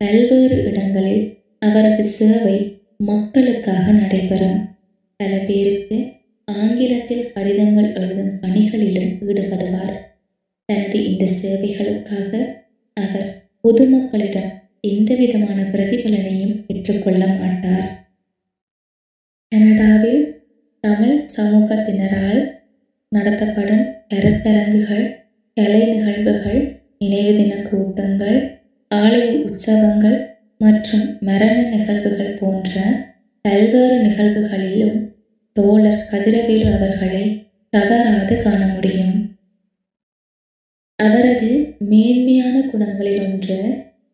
பல்வேறு 0.00 0.56
இடங்களில் 0.70 1.24
அவரது 1.62 2.04
சேவை 2.04 2.80
மக்களுக்காக 2.96 3.92
நடைபெறும். 3.92 4.58
பல 5.16 5.36
பேருக்கு 5.38 6.12
ஆங்கிலத்தில் 6.44 7.32
கடிதங்கள் 7.32 7.94
எழுதும் 7.94 8.40
பணிகளிலும் 8.40 9.12
ஈடுபடுவார். 9.26 9.96
தனது 10.64 11.04
இந்த 11.10 11.24
சேவைகளுக்காக 11.42 12.32
அவர் 12.94 13.50
பொதுமக்களிடம் 13.64 14.50
எந்தவிதமான 14.80 15.62
பிரதிபலனையும் 15.62 16.64
பெற்றுக்கொள்ள 16.66 17.26
மாட்டார். 17.26 17.88
கனடாவில் 19.48 20.22
தமிழ் 20.80 21.28
சமூகத்தினரால் 21.36 22.42
நடத்தப்படும் 23.08 23.84
கருத்தரங்குகள் 24.14 25.06
கலை 25.54 25.82
நிகழ்வுகள் 25.86 26.60
நினைவு 26.98 27.32
தின 27.34 27.54
கூட்டங்கள் 27.62 28.38
ஆலய 28.94 29.26
உற்சவங்கள் 29.42 30.18
மற்றும் 30.62 31.18
மரண 31.20 31.70
நிகழ்வுகள் 31.70 32.38
போன்ற 32.40 32.80
பல்வேறு 33.40 33.96
நிகழ்வுகளிலும் 34.06 34.98
தோழர் 35.52 36.08
கதிரவேலு 36.10 36.74
அவர்களை 36.74 37.50
தவறாது 37.68 38.42
காண 38.42 38.66
முடியும். 38.66 39.36
அவரது 40.96 41.76
மேன்மையான 41.78 42.60
குணங்களில் 42.60 43.22
ஒன்று 43.24 43.58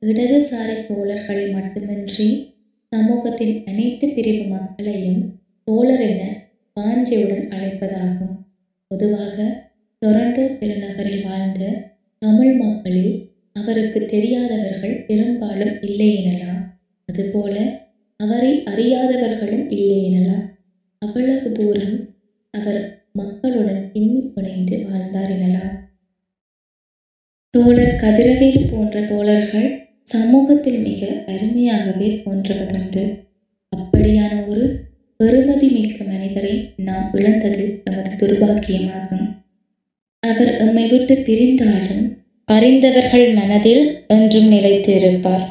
இடதுசாரி 0.02 0.76
தோழர்களை 0.88 1.52
மட்டுமின்றி 1.52 2.56
சமூகத்தின் 2.88 3.64
அனைத்து 3.66 4.08
பிரிவு 4.08 4.44
மக்களையும் 4.44 5.22
தோழர் 5.64 6.00
என 6.00 6.22
வாஞ்சையுடன் 6.80 7.46
அழைப்பதாகும். 7.48 8.36
பொதுவாக 8.86 9.36
டொரண்டோ 10.02 10.44
பெருநகரில் 10.60 11.24
வாழ்ந்த 11.28 11.62
தமிழ் 12.18 12.54
மக்களில் 12.54 13.27
அவருக்கு 13.58 14.06
தெரியாதவர்கள் 14.06 15.04
பெரும்பாலும் 15.06 15.82
இல்லை 15.82 16.26
எனலாம். 16.26 16.62
அதுபோல 17.06 17.86
அவரை 18.16 18.62
அறியாதவர்களும் 18.62 19.72
இல்லை 19.72 20.12
எனலாம். 20.12 20.46
அவ்வளவு 20.98 21.52
தூரம் 21.52 22.14
அவர் 22.50 23.06
மக்களுடன் 23.12 23.90
இம்மி 23.92 24.32
பிணைந்து 24.34 24.90
வாழ்ந்தார் 24.90 25.30
எனலாம். 25.30 25.86
தோழர் 27.50 28.00
கதிரவேலு 28.00 28.70
போன்ற 28.70 29.00
தோழர்கள் 29.00 29.88
சமூகத்தில் 30.04 30.78
மிக 30.78 31.24
அருமையாகவே 31.26 32.22
தோன்றுவதுண்டு. 32.24 33.26
அப்படியான 33.76 34.46
ஒரு 34.46 34.84
பெருமதி 35.24 35.72
மிக்க 35.72 36.04
மனிதரை 36.04 36.72
நாம் 36.76 37.10
இழந்தது 37.12 37.82
நமது 37.84 38.10
துர்பாக்கியமாகும். 38.10 39.36
அவர் 40.20 40.56
எம்மை 40.56 40.90
விட்டு 40.90 41.14
பிரிந்தாலும் 41.14 42.17
அறிந்தவர்கள் 42.48 43.32
மனதில் 43.32 44.04
என்றும் 44.08 44.48
நிலைத்து 44.48 44.94
இருப்பார் 44.94 45.46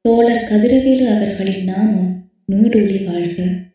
தோழர் 0.00 0.48
கதிரவேலு 0.50 1.06
அவர்களின் 1.16 1.64
நாமம் 1.64 2.10
நீடூழி 2.52 2.98
வாழ்க. 3.04 3.67